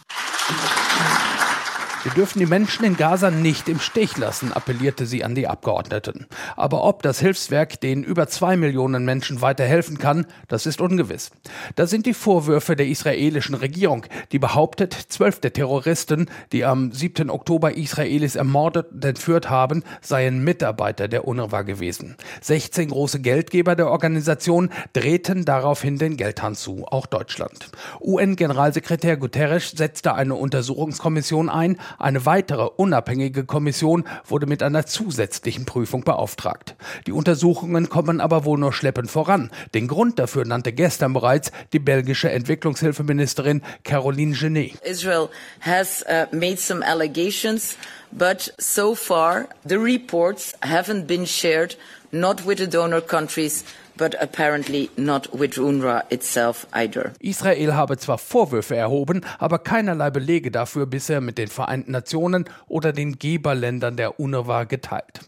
Wir 2.05 2.11
dürfen 2.11 2.41
die 2.41 2.47
Menschen 2.47 2.85
in 2.85 2.97
Gaza 2.97 3.31
nicht 3.31 3.69
im 3.69 3.79
Stich 3.79 4.17
lassen, 4.17 4.53
appellierte 4.53 5.07
sie 5.07 5.23
an 5.23 5.37
die 5.37 5.47
Abgeordneten. 5.47 6.27
Aber 6.57 6.83
ob 6.83 7.03
das 7.03 7.21
Hilfswerk 7.21 7.81
den 7.81 8.03
über 8.03 8.27
zwei 8.27 8.57
Millionen 8.57 9.05
Menschen 9.05 9.41
weiterhelfen 9.41 9.99
kann, 9.99 10.27
das 10.49 10.67
ist 10.67 10.81
ungewiss. 10.81 11.31
Da 11.77 11.87
sind 11.87 12.07
die 12.07 12.15
Vorwürfe 12.15 12.75
der 12.75 12.89
israelischen 12.89 13.55
Regierung, 13.55 14.05
die 14.33 14.41
behauptet, 14.41 14.93
zwölf 14.95 15.39
der 15.39 15.53
Terroristen, 15.53 16.29
die 16.51 16.65
am 16.65 16.91
7. 16.91 17.31
Oktober 17.31 17.77
Israelis 17.77 18.35
ermordet 18.35 18.91
und 18.91 19.05
entführt 19.05 19.49
haben, 19.49 19.85
seien 20.01 20.43
Mitarbeiter 20.43 21.07
der 21.07 21.29
UNRWA 21.29 21.63
gewesen. 21.63 22.17
16 22.41 22.89
große 22.89 23.21
Geldgeber 23.21 23.77
der 23.77 23.89
Organisation 23.89 24.71
drehten 24.93 25.45
daraufhin 25.45 25.99
den 25.99 26.17
Geldhahn 26.17 26.57
zu, 26.57 26.85
auch 26.85 27.07
Deutschland. 27.07 27.71
UN-Generalsekretär 28.01 29.17
Guterres 29.17 29.71
setzte 29.71 30.15
eine 30.15 30.35
Untersuchungskommission 30.35 31.49
ein, 31.49 31.79
eine 31.99 32.27
weitere 32.27 32.69
unabhängige 32.77 33.45
Kommission 33.45 34.05
wurde 34.27 34.47
mit 34.47 34.63
einer 34.63 34.87
zusätzlichen 34.87 35.65
Prüfung 35.65 36.05
beauftragt. 36.05 36.77
Die 37.07 37.13
Untersuchungen 37.13 37.89
kommen 37.89 38.21
aber 38.21 38.45
wohl 38.45 38.59
nur 38.59 38.73
schleppend 38.73 39.11
voran. 39.11 39.51
Den 39.75 39.89
Grund 39.89 40.19
dafür 40.19 40.45
nannte 40.45 40.73
gestern 40.73 41.13
bereits 41.13 41.53
die 41.73 41.79
belgische 41.79 42.31
Entwicklungshilfeministerin 42.31 43.63
Caroline 43.85 44.35
Genet. 44.35 44.75
Israel 44.83 45.29
has 45.61 46.05
uh, 46.09 46.27
made 46.35 46.59
some 46.59 46.85
allegations, 46.85 47.77
but 48.11 48.53
so 48.59 48.95
far 48.95 49.49
the 49.67 49.77
reports 49.77 50.55
haven't 50.63 51.07
been 51.07 51.27
shared 51.27 51.77
not 52.11 52.47
with 52.47 52.59
the 52.59 52.69
donor 52.69 53.01
countries 53.01 53.65
but 53.97 54.15
apparently 54.21 54.91
not 54.97 55.29
with 55.33 55.59
UNRWA 55.59 56.05
itself 56.11 56.67
either. 56.73 57.13
Israel 57.21 57.75
habe 57.75 57.99
zwar 57.99 58.19
Vorwürfe 58.19 58.77
erhoben, 58.77 59.25
aber 59.39 59.59
keinerlei 59.59 60.11
Belege 60.11 60.51
dafür 60.51 60.87
bisher 60.87 61.21
mit 61.21 61.39
den 61.39 61.49
Vereinten 61.49 61.93
Nationen 61.93 62.45
oder 62.69 62.93
den 62.93 63.19
Geberländern 63.19 63.97
der 63.97 64.19
UNRWA 64.19 64.65
geteilt. 64.65 65.21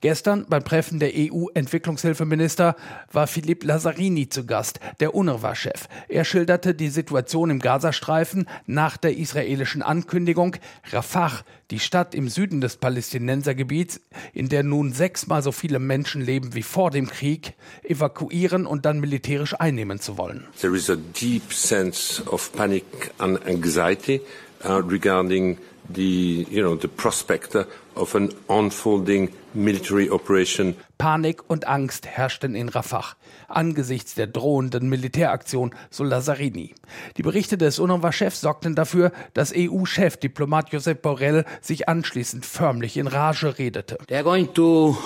Gestern 0.00 0.46
beim 0.48 0.64
Treffen 0.64 0.98
der 0.98 1.12
EU-Entwicklungshilfeminister 1.14 2.76
war 3.12 3.26
Philipp 3.26 3.64
Lazzarini 3.64 4.28
zu 4.28 4.44
Gast, 4.46 4.80
der 5.00 5.14
UNRWA-Chef. 5.14 5.88
Er 6.08 6.24
schilderte 6.24 6.74
die 6.74 6.88
Situation 6.88 7.50
im 7.50 7.60
Gazastreifen 7.60 8.46
nach 8.66 8.96
der 8.96 9.16
israelischen 9.16 9.82
Ankündigung, 9.82 10.56
Rafah, 10.90 11.40
die 11.70 11.80
Stadt 11.80 12.14
im 12.14 12.28
Süden 12.28 12.60
des 12.60 12.76
Palästinensergebiets, 12.76 14.00
in 14.32 14.48
der 14.48 14.62
nun 14.62 14.92
sechsmal 14.92 15.42
so 15.42 15.52
viele 15.52 15.78
Menschen 15.78 16.20
leben 16.20 16.54
wie 16.54 16.62
vor 16.62 16.90
dem 16.90 17.08
Krieg, 17.08 17.54
evakuieren 17.82 18.66
und 18.66 18.84
dann 18.84 19.00
militärisch 19.00 19.54
einnehmen 19.58 20.00
zu 20.00 20.18
wollen. 20.18 20.46
There 20.60 20.76
is 20.76 20.90
a 20.90 20.96
deep 20.96 21.52
sense 21.52 22.22
of 22.26 22.52
panic 22.52 22.84
and 23.18 23.44
anxiety 23.46 24.20
uh, 24.64 24.82
regarding 24.82 25.58
the, 25.88 26.46
you 26.50 26.62
know, 26.62 26.76
the 26.76 26.88
prospect 26.88 27.54
of 27.96 28.14
an 28.14 28.32
unfolding 28.48 29.32
military 29.52 30.10
operation. 30.10 30.74
Panik 30.98 31.42
und 31.48 31.66
Angst 31.68 32.06
herrschten 32.06 32.54
in 32.54 32.68
Rafah 32.68 33.14
angesichts 33.48 34.14
der 34.14 34.26
drohenden 34.26 34.88
Militäraktion, 34.88 35.74
so 35.90 36.04
Lazzarini. 36.04 36.74
Die 37.16 37.22
Berichte 37.22 37.56
des 37.58 37.78
UNRWA-Chefs 37.78 38.40
sorgten 38.40 38.74
dafür, 38.74 39.12
dass 39.32 39.52
EU-Chefdiplomat 39.54 40.72
Josep 40.72 41.02
Borrell 41.02 41.44
sich 41.60 41.88
anschließend 41.88 42.44
förmlich 42.46 42.96
in 42.96 43.06
Rage 43.06 43.58
redete. 43.58 43.98
They 44.08 44.16
are 44.16 44.24
going 44.24 44.52
to 44.54 44.96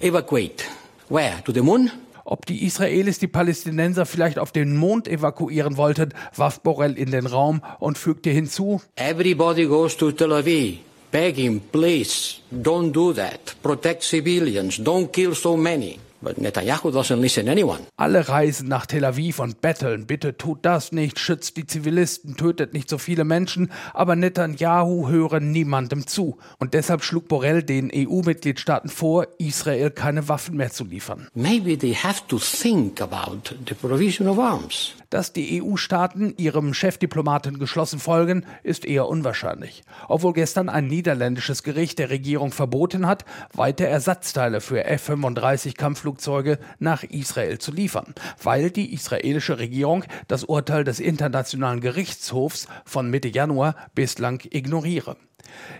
evacuate. 0.00 0.64
Where? 1.08 1.42
To 1.44 1.52
the 1.52 1.60
moon? 1.60 1.90
Ob 2.24 2.46
die 2.46 2.64
Israelis 2.64 3.18
die 3.18 3.28
Palästinenser 3.28 4.06
vielleicht 4.06 4.38
auf 4.38 4.50
den 4.50 4.76
Mond 4.76 5.08
evakuieren 5.08 5.76
wollten, 5.76 6.14
warf 6.34 6.60
Borrell 6.60 6.96
in 6.96 7.10
den 7.10 7.26
Raum 7.26 7.62
und 7.80 7.98
fügte 7.98 8.30
hinzu: 8.30 8.80
Everybody 8.96 9.66
goes 9.66 9.96
to 9.96 10.10
Tel 10.12 10.32
Aviv. 10.32 10.78
Begging, 11.10 11.60
please, 11.70 12.40
don't 12.50 12.90
do 12.90 13.12
that. 13.12 13.54
Protect 13.62 14.02
civilians. 14.02 14.80
Don't 14.80 15.12
kill 15.12 15.34
so 15.34 15.56
many. 15.56 16.00
But 16.24 16.38
Netanyahu 16.38 16.90
doesn't 16.90 17.20
listen 17.20 17.48
anyone. 17.50 17.80
Alle 17.96 18.26
reisen 18.28 18.66
nach 18.66 18.86
Tel 18.86 19.04
Aviv 19.04 19.40
und 19.40 19.60
betteln, 19.60 20.06
bitte 20.06 20.38
tut 20.38 20.64
das 20.64 20.90
nicht, 20.90 21.18
schützt 21.18 21.58
die 21.58 21.66
Zivilisten, 21.66 22.36
tötet 22.36 22.72
nicht 22.72 22.88
so 22.88 22.96
viele 22.96 23.24
Menschen, 23.24 23.70
aber 23.92 24.16
Netanyahu 24.16 25.08
höre 25.08 25.40
niemandem 25.40 26.06
zu. 26.06 26.38
Und 26.58 26.72
deshalb 26.72 27.04
schlug 27.04 27.28
Borrell 27.28 27.62
den 27.62 27.90
EU-Mitgliedstaaten 27.94 28.88
vor, 28.88 29.26
Israel 29.38 29.90
keine 29.90 30.26
Waffen 30.28 30.56
mehr 30.56 30.70
zu 30.70 30.84
liefern. 30.84 31.28
Maybe 31.34 31.76
they 31.78 31.94
have 31.94 32.22
to 32.28 32.38
think 32.38 33.02
about 33.02 33.54
the 33.68 33.74
provision 33.74 34.26
of 34.26 34.38
arms. 34.38 34.94
Dass 35.14 35.32
die 35.32 35.62
EU-Staaten 35.62 36.34
ihrem 36.38 36.74
Chefdiplomaten 36.74 37.60
geschlossen 37.60 38.00
folgen, 38.00 38.44
ist 38.64 38.84
eher 38.84 39.06
unwahrscheinlich. 39.06 39.84
Obwohl 40.08 40.32
gestern 40.32 40.68
ein 40.68 40.88
niederländisches 40.88 41.62
Gericht 41.62 42.00
der 42.00 42.10
Regierung 42.10 42.50
verboten 42.50 43.06
hat, 43.06 43.24
weiter 43.52 43.84
Ersatzteile 43.84 44.60
für 44.60 44.84
F-35 44.84 45.76
Kampfflugzeuge 45.76 46.58
nach 46.80 47.04
Israel 47.04 47.58
zu 47.58 47.70
liefern, 47.70 48.12
weil 48.42 48.72
die 48.72 48.92
israelische 48.92 49.60
Regierung 49.60 50.02
das 50.26 50.42
Urteil 50.42 50.82
des 50.82 50.98
Internationalen 50.98 51.80
Gerichtshofs 51.80 52.66
von 52.84 53.08
Mitte 53.08 53.28
Januar 53.28 53.76
bislang 53.94 54.40
ignoriere. 54.50 55.16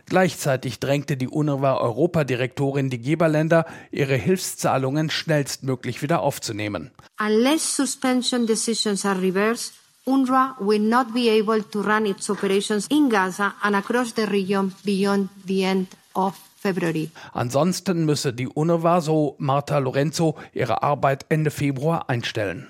Gleichzeitig 0.06 0.80
drängte 0.80 1.16
die 1.16 1.28
UNRWA-Europadirektorin 1.28 2.90
die 2.90 3.00
Geberländer, 3.00 3.66
ihre 3.90 4.16
Hilfszahlungen 4.16 5.10
schnellstmöglich 5.10 6.02
wieder 6.02 6.20
aufzunehmen. 6.20 6.90
Unless 7.20 7.76
suspension 7.76 8.46
decisions 8.46 9.04
are 9.04 9.20
reversed, 9.20 9.74
UNRWA 10.06 10.56
will 10.60 10.80
not 10.80 11.14
be 11.14 11.30
able 11.30 11.62
to 11.62 11.80
run 11.80 12.04
its 12.04 12.28
operations 12.28 12.86
in 12.88 13.08
Gaza 13.08 13.54
and 13.62 13.74
across 13.74 14.14
the 14.14 14.24
region 14.24 14.74
beyond 14.84 15.30
the 15.46 15.62
end 15.62 15.88
of 16.14 16.34
February. 16.58 17.10
Ansonsten 17.32 18.04
müsse 18.04 18.32
die 18.32 18.48
UNRWA, 18.48 19.00
so 19.00 19.34
Marta 19.38 19.78
Lorenzo, 19.78 20.36
ihre 20.52 20.82
Arbeit 20.82 21.26
Ende 21.28 21.50
Februar 21.50 22.08
einstellen. 22.08 22.68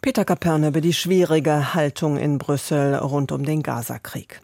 Peter 0.00 0.26
Kaperne 0.26 0.68
über 0.68 0.82
die 0.82 0.92
schwierige 0.92 1.72
Haltung 1.72 2.18
in 2.18 2.36
Brüssel 2.36 2.94
rund 2.96 3.32
um 3.32 3.44
den 3.44 3.62
Gazakrieg. 3.62 4.42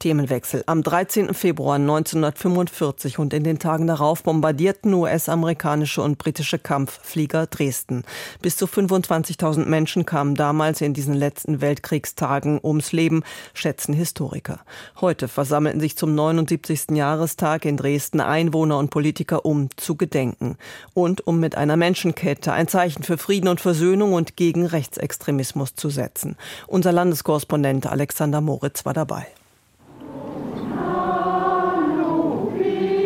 Themenwechsel. 0.00 0.64
Am 0.66 0.82
13. 0.82 1.34
Februar 1.34 1.76
1945 1.76 3.18
und 3.18 3.34
in 3.34 3.44
den 3.44 3.58
Tagen 3.58 3.86
darauf 3.86 4.22
bombardierten 4.22 4.92
US-amerikanische 4.94 6.02
und 6.02 6.18
britische 6.18 6.58
Kampfflieger 6.58 7.46
Dresden. 7.46 8.04
Bis 8.40 8.56
zu 8.56 8.66
25.000 8.66 9.66
Menschen 9.66 10.06
kamen 10.06 10.34
damals 10.34 10.80
in 10.80 10.94
diesen 10.94 11.14
letzten 11.14 11.60
Weltkriegstagen 11.60 12.60
ums 12.62 12.92
Leben, 12.92 13.22
schätzen 13.52 13.92
Historiker. 13.92 14.60
Heute 15.00 15.28
versammelten 15.28 15.80
sich 15.80 15.96
zum 15.96 16.14
79. 16.14 16.92
Jahrestag 16.92 17.64
in 17.64 17.76
Dresden 17.76 18.20
Einwohner 18.20 18.78
und 18.78 18.90
Politiker, 18.90 19.44
um 19.44 19.68
zu 19.76 19.96
gedenken 19.96 20.56
und 20.94 21.26
um 21.26 21.40
mit 21.40 21.56
einer 21.56 21.76
Menschenkette 21.76 22.52
ein 22.52 22.68
Zeichen 22.68 23.02
für 23.02 23.18
Frieden 23.18 23.48
und 23.48 23.60
Versöhnung 23.60 24.14
und 24.14 24.36
gegen 24.36 24.66
Rechtsextremismus 24.66 25.74
zu 25.74 25.90
setzen. 25.90 26.36
Unser 26.66 26.92
Landeskorrespondent 26.92 27.86
Alexander 27.86 28.40
Moritz 28.40 28.84
war 28.84 28.94
dabei. 28.94 29.26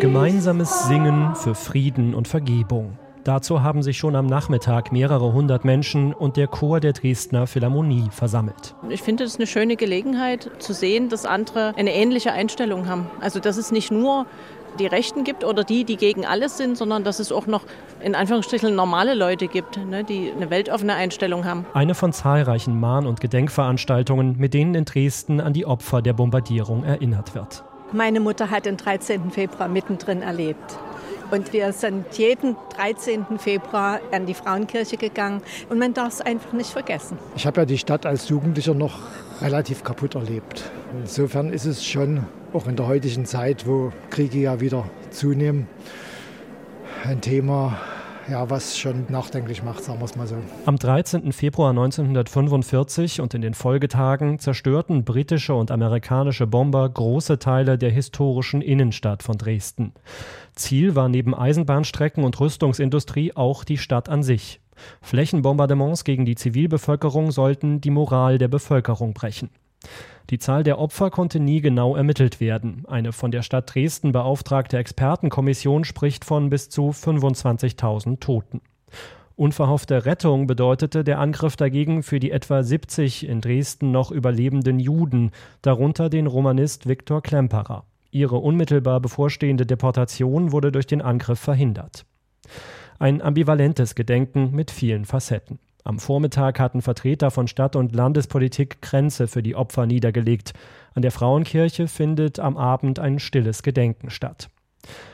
Gemeinsames 0.05 0.87
Singen 0.87 1.33
für 1.33 1.55
Frieden 1.55 2.13
und 2.13 2.27
Vergebung. 2.27 2.99
Dazu 3.23 3.63
haben 3.63 3.81
sich 3.81 3.97
schon 3.97 4.15
am 4.15 4.27
Nachmittag 4.27 4.91
mehrere 4.91 5.33
hundert 5.33 5.65
Menschen 5.65 6.13
und 6.13 6.37
der 6.37 6.45
Chor 6.45 6.79
der 6.79 6.93
Dresdner 6.93 7.47
Philharmonie 7.47 8.09
versammelt. 8.11 8.75
Ich 8.89 9.01
finde 9.01 9.23
es 9.23 9.37
eine 9.37 9.47
schöne 9.47 9.75
Gelegenheit 9.75 10.51
zu 10.59 10.73
sehen, 10.73 11.09
dass 11.09 11.25
andere 11.25 11.73
eine 11.75 11.91
ähnliche 11.91 12.31
Einstellung 12.33 12.87
haben. 12.87 13.07
Also 13.19 13.39
dass 13.39 13.57
es 13.57 13.71
nicht 13.71 13.91
nur 13.91 14.27
die 14.77 14.85
Rechten 14.85 15.23
gibt 15.23 15.43
oder 15.43 15.63
die, 15.63 15.85
die 15.85 15.97
gegen 15.97 16.23
alles 16.23 16.55
sind, 16.55 16.77
sondern 16.77 17.03
dass 17.03 17.17
es 17.17 17.31
auch 17.31 17.47
noch 17.47 17.63
in 17.99 18.13
Anführungsstrichen 18.13 18.75
normale 18.75 19.15
Leute 19.15 19.47
gibt, 19.47 19.83
ne, 19.87 20.03
die 20.03 20.31
eine 20.31 20.51
weltoffene 20.51 20.93
Einstellung 20.93 21.45
haben. 21.45 21.65
Eine 21.73 21.95
von 21.95 22.13
zahlreichen 22.13 22.79
Mahn- 22.79 23.07
und 23.07 23.21
Gedenkveranstaltungen, 23.21 24.37
mit 24.37 24.53
denen 24.53 24.75
in 24.75 24.85
Dresden 24.85 25.41
an 25.41 25.53
die 25.53 25.65
Opfer 25.65 26.03
der 26.03 26.13
Bombardierung 26.13 26.83
erinnert 26.83 27.33
wird. 27.33 27.63
Meine 27.91 28.19
Mutter 28.19 28.49
hat 28.49 28.65
den 28.65 28.77
13. 28.77 29.31
Februar 29.31 29.67
mittendrin 29.67 30.21
erlebt. 30.21 30.77
Und 31.31 31.53
wir 31.53 31.71
sind 31.73 32.05
jeden 32.17 32.55
13. 32.75 33.25
Februar 33.39 33.99
an 34.11 34.25
die 34.25 34.33
Frauenkirche 34.33 34.97
gegangen. 34.97 35.41
Und 35.69 35.79
man 35.79 35.93
darf 35.93 36.13
es 36.13 36.21
einfach 36.21 36.53
nicht 36.53 36.69
vergessen. 36.69 37.17
Ich 37.35 37.45
habe 37.45 37.61
ja 37.61 37.65
die 37.65 37.77
Stadt 37.77 38.05
als 38.05 38.29
Jugendlicher 38.29 38.73
noch 38.73 38.99
relativ 39.41 39.83
kaputt 39.83 40.15
erlebt. 40.15 40.69
Insofern 40.99 41.51
ist 41.51 41.65
es 41.65 41.85
schon, 41.85 42.25
auch 42.53 42.67
in 42.67 42.75
der 42.75 42.87
heutigen 42.87 43.25
Zeit, 43.25 43.67
wo 43.67 43.91
Kriege 44.09 44.39
ja 44.39 44.61
wieder 44.61 44.85
zunehmen, 45.09 45.67
ein 47.03 47.21
Thema, 47.21 47.79
ja, 48.29 48.49
was 48.49 48.77
schon 48.77 49.05
nachdenklich 49.09 49.63
macht, 49.63 49.83
sagen 49.83 49.99
wir 49.99 50.05
es 50.05 50.15
mal 50.15 50.27
so. 50.27 50.37
Am 50.65 50.77
13. 50.77 51.31
Februar 51.31 51.69
1945 51.69 53.21
und 53.21 53.33
in 53.33 53.41
den 53.41 53.53
Folgetagen 53.53 54.39
zerstörten 54.39 55.03
britische 55.03 55.53
und 55.53 55.71
amerikanische 55.71 56.47
Bomber 56.47 56.87
große 56.89 57.39
Teile 57.39 57.77
der 57.77 57.91
historischen 57.91 58.61
Innenstadt 58.61 59.23
von 59.23 59.37
Dresden. 59.37 59.93
Ziel 60.53 60.95
war 60.95 61.09
neben 61.09 61.35
Eisenbahnstrecken 61.35 62.23
und 62.23 62.39
Rüstungsindustrie 62.39 63.33
auch 63.35 63.63
die 63.63 63.77
Stadt 63.77 64.09
an 64.09 64.23
sich. 64.23 64.61
Flächenbombardements 65.01 66.03
gegen 66.03 66.25
die 66.25 66.35
Zivilbevölkerung 66.35 67.31
sollten 67.31 67.81
die 67.81 67.91
Moral 67.91 68.37
der 68.37 68.47
Bevölkerung 68.47 69.13
brechen. 69.13 69.49
Die 70.29 70.39
Zahl 70.39 70.63
der 70.63 70.79
Opfer 70.79 71.11
konnte 71.11 71.39
nie 71.39 71.61
genau 71.61 71.95
ermittelt 71.95 72.39
werden. 72.39 72.83
Eine 72.87 73.11
von 73.11 73.31
der 73.31 73.43
Stadt 73.43 73.73
Dresden 73.73 74.11
beauftragte 74.11 74.77
Expertenkommission 74.77 75.83
spricht 75.83 76.25
von 76.25 76.49
bis 76.49 76.69
zu 76.69 76.89
25.000 76.89 78.19
Toten. 78.19 78.61
Unverhoffte 79.35 80.05
Rettung 80.05 80.47
bedeutete 80.47 81.03
der 81.03 81.19
Angriff 81.19 81.57
dagegen 81.57 82.03
für 82.03 82.19
die 82.19 82.31
etwa 82.31 82.63
70 82.63 83.27
in 83.27 83.41
Dresden 83.41 83.91
noch 83.91 84.09
überlebenden 84.09 84.79
Juden, 84.79 85.31
darunter 85.61 86.09
den 86.09 86.25
Romanist 86.25 86.87
Viktor 86.87 87.21
Klemperer. 87.21 87.83
Ihre 88.11 88.37
unmittelbar 88.37 89.01
bevorstehende 89.01 89.65
Deportation 89.65 90.53
wurde 90.53 90.71
durch 90.71 90.87
den 90.87 91.01
Angriff 91.01 91.39
verhindert. 91.39 92.05
Ein 92.97 93.21
ambivalentes 93.21 93.93
Gedenken 93.93 94.51
mit 94.51 94.71
vielen 94.71 95.03
Facetten. 95.03 95.59
Am 95.87 95.99
Vormittag 95.99 96.59
hatten 96.59 96.81
Vertreter 96.81 97.29
von 97.29 97.47
Stadt- 97.47 97.75
und 97.75 97.93
Landespolitik 97.93 98.81
Grenze 98.81 99.27
für 99.27 99.43
die 99.43 99.53
Opfer 99.53 99.85
niedergelegt. 99.85 100.53
An 100.95 101.03
der 101.03 101.11
Frauenkirche 101.11 101.87
findet 101.87 102.39
am 102.39 102.57
Abend 102.57 102.97
ein 102.97 103.19
stilles 103.19 103.61
Gedenken 103.61 104.09
statt. 104.09 104.49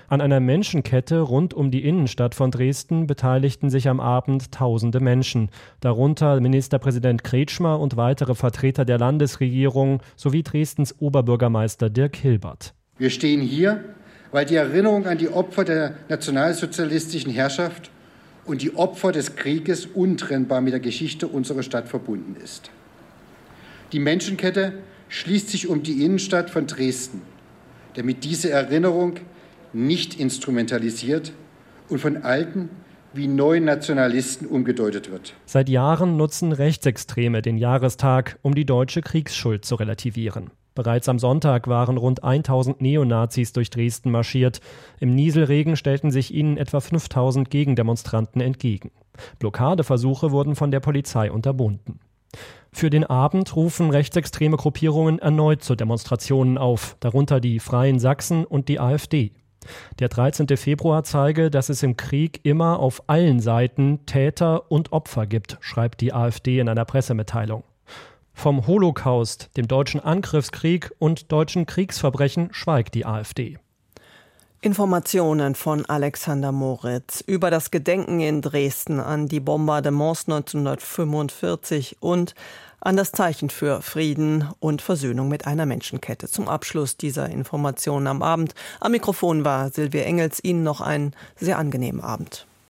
An 0.07 0.21
einer 0.21 0.39
Menschenkette 0.39 1.19
rund 1.19 1.53
um 1.53 1.71
die 1.71 1.83
Innenstadt 1.83 2.35
von 2.35 2.51
Dresden 2.51 3.05
beteiligten 3.05 3.69
sich 3.69 3.89
am 3.89 3.99
Abend 3.99 4.53
tausende 4.53 5.01
Menschen, 5.01 5.49
darunter 5.81 6.39
Ministerpräsident 6.39 7.25
Kretschmer 7.25 7.77
und 7.77 7.97
weitere 7.97 8.33
Vertreter 8.33 8.85
der 8.85 8.97
Landesregierung 8.97 10.01
sowie 10.15 10.41
Dresdens 10.41 10.95
Oberbürgermeister 11.01 11.89
Dirk 11.89 12.15
Hilbert. 12.15 12.73
Wir 12.97 13.09
stehen 13.09 13.41
hier, 13.41 13.83
weil 14.31 14.45
die 14.45 14.55
Erinnerung 14.55 15.05
an 15.05 15.17
die 15.17 15.27
Opfer 15.27 15.65
der 15.65 15.95
nationalsozialistischen 16.07 17.33
Herrschaft 17.33 17.91
und 18.51 18.61
die 18.61 18.75
Opfer 18.75 19.13
des 19.13 19.37
Krieges 19.37 19.85
untrennbar 19.85 20.59
mit 20.59 20.73
der 20.73 20.81
Geschichte 20.81 21.25
unserer 21.25 21.63
Stadt 21.63 21.87
verbunden 21.87 22.35
ist. 22.43 22.69
Die 23.93 23.99
Menschenkette 23.99 24.73
schließt 25.07 25.47
sich 25.47 25.69
um 25.69 25.83
die 25.83 26.03
Innenstadt 26.03 26.49
von 26.49 26.67
Dresden, 26.67 27.21
damit 27.93 28.25
diese 28.25 28.49
Erinnerung 28.49 29.13
nicht 29.71 30.19
instrumentalisiert 30.19 31.31
und 31.87 31.99
von 31.99 32.23
alten 32.23 32.67
wie 33.13 33.27
neuen 33.27 33.63
Nationalisten 33.63 34.47
umgedeutet 34.47 35.09
wird. 35.09 35.33
Seit 35.45 35.69
Jahren 35.69 36.17
nutzen 36.17 36.51
Rechtsextreme 36.51 37.41
den 37.41 37.57
Jahrestag, 37.57 38.37
um 38.41 38.53
die 38.53 38.65
deutsche 38.65 39.01
Kriegsschuld 39.01 39.63
zu 39.63 39.75
relativieren. 39.75 40.51
Bereits 40.73 41.09
am 41.09 41.19
Sonntag 41.19 41.67
waren 41.67 41.97
rund 41.97 42.23
1000 42.23 42.81
Neonazis 42.81 43.51
durch 43.51 43.69
Dresden 43.69 44.11
marschiert. 44.11 44.61
Im 44.99 45.13
Nieselregen 45.15 45.75
stellten 45.75 46.11
sich 46.11 46.33
ihnen 46.33 46.57
etwa 46.57 46.79
5000 46.79 47.49
Gegendemonstranten 47.49 48.41
entgegen. 48.41 48.91
Blockadeversuche 49.39 50.31
wurden 50.31 50.55
von 50.55 50.71
der 50.71 50.79
Polizei 50.79 51.31
unterbunden. 51.31 51.99
Für 52.71 52.89
den 52.89 53.03
Abend 53.03 53.53
rufen 53.55 53.89
rechtsextreme 53.89 54.55
Gruppierungen 54.55 55.19
erneut 55.19 55.61
zu 55.61 55.75
Demonstrationen 55.75 56.57
auf, 56.57 56.95
darunter 57.01 57.41
die 57.41 57.59
Freien 57.59 57.99
Sachsen 57.99 58.45
und 58.45 58.69
die 58.69 58.79
AfD. 58.79 59.31
Der 59.99 60.07
13. 60.07 60.47
Februar 60.57 61.03
zeige, 61.03 61.51
dass 61.51 61.69
es 61.69 61.83
im 61.83 61.97
Krieg 61.97 62.39
immer 62.43 62.79
auf 62.79 63.03
allen 63.07 63.39
Seiten 63.41 64.05
Täter 64.05 64.71
und 64.71 64.91
Opfer 64.93 65.27
gibt, 65.27 65.57
schreibt 65.59 66.01
die 66.01 66.13
AfD 66.13 66.59
in 66.59 66.69
einer 66.69 66.85
Pressemitteilung. 66.85 67.63
Vom 68.33 68.65
Holocaust, 68.67 69.49
dem 69.57 69.67
deutschen 69.67 69.99
Angriffskrieg 69.99 70.91
und 70.99 71.31
deutschen 71.31 71.65
Kriegsverbrechen 71.65 72.49
schweigt 72.51 72.95
die 72.95 73.05
AfD. 73.05 73.57
Informationen 74.63 75.55
von 75.55 75.85
Alexander 75.87 76.51
Moritz 76.51 77.23
über 77.25 77.49
das 77.49 77.71
Gedenken 77.71 78.19
in 78.19 78.41
Dresden 78.41 78.99
an 78.99 79.27
die 79.27 79.39
Bombardements 79.39 80.27
1945 80.27 81.97
und 81.99 82.35
an 82.79 82.95
das 82.95 83.11
Zeichen 83.11 83.49
für 83.49 83.81
Frieden 83.81 84.47
und 84.59 84.83
Versöhnung 84.83 85.29
mit 85.29 85.47
einer 85.47 85.65
Menschenkette. 85.65 86.27
Zum 86.27 86.47
Abschluss 86.47 86.95
dieser 86.95 87.29
Informationen 87.29 88.05
am 88.05 88.21
Abend. 88.21 88.53
Am 88.79 88.91
Mikrofon 88.91 89.45
war 89.45 89.71
Silvia 89.71 90.03
Engels. 90.03 90.43
Ihnen 90.43 90.61
noch 90.61 90.81
einen 90.81 91.15
sehr 91.35 91.57
angenehmen 91.57 92.01
Abend. 92.01 92.45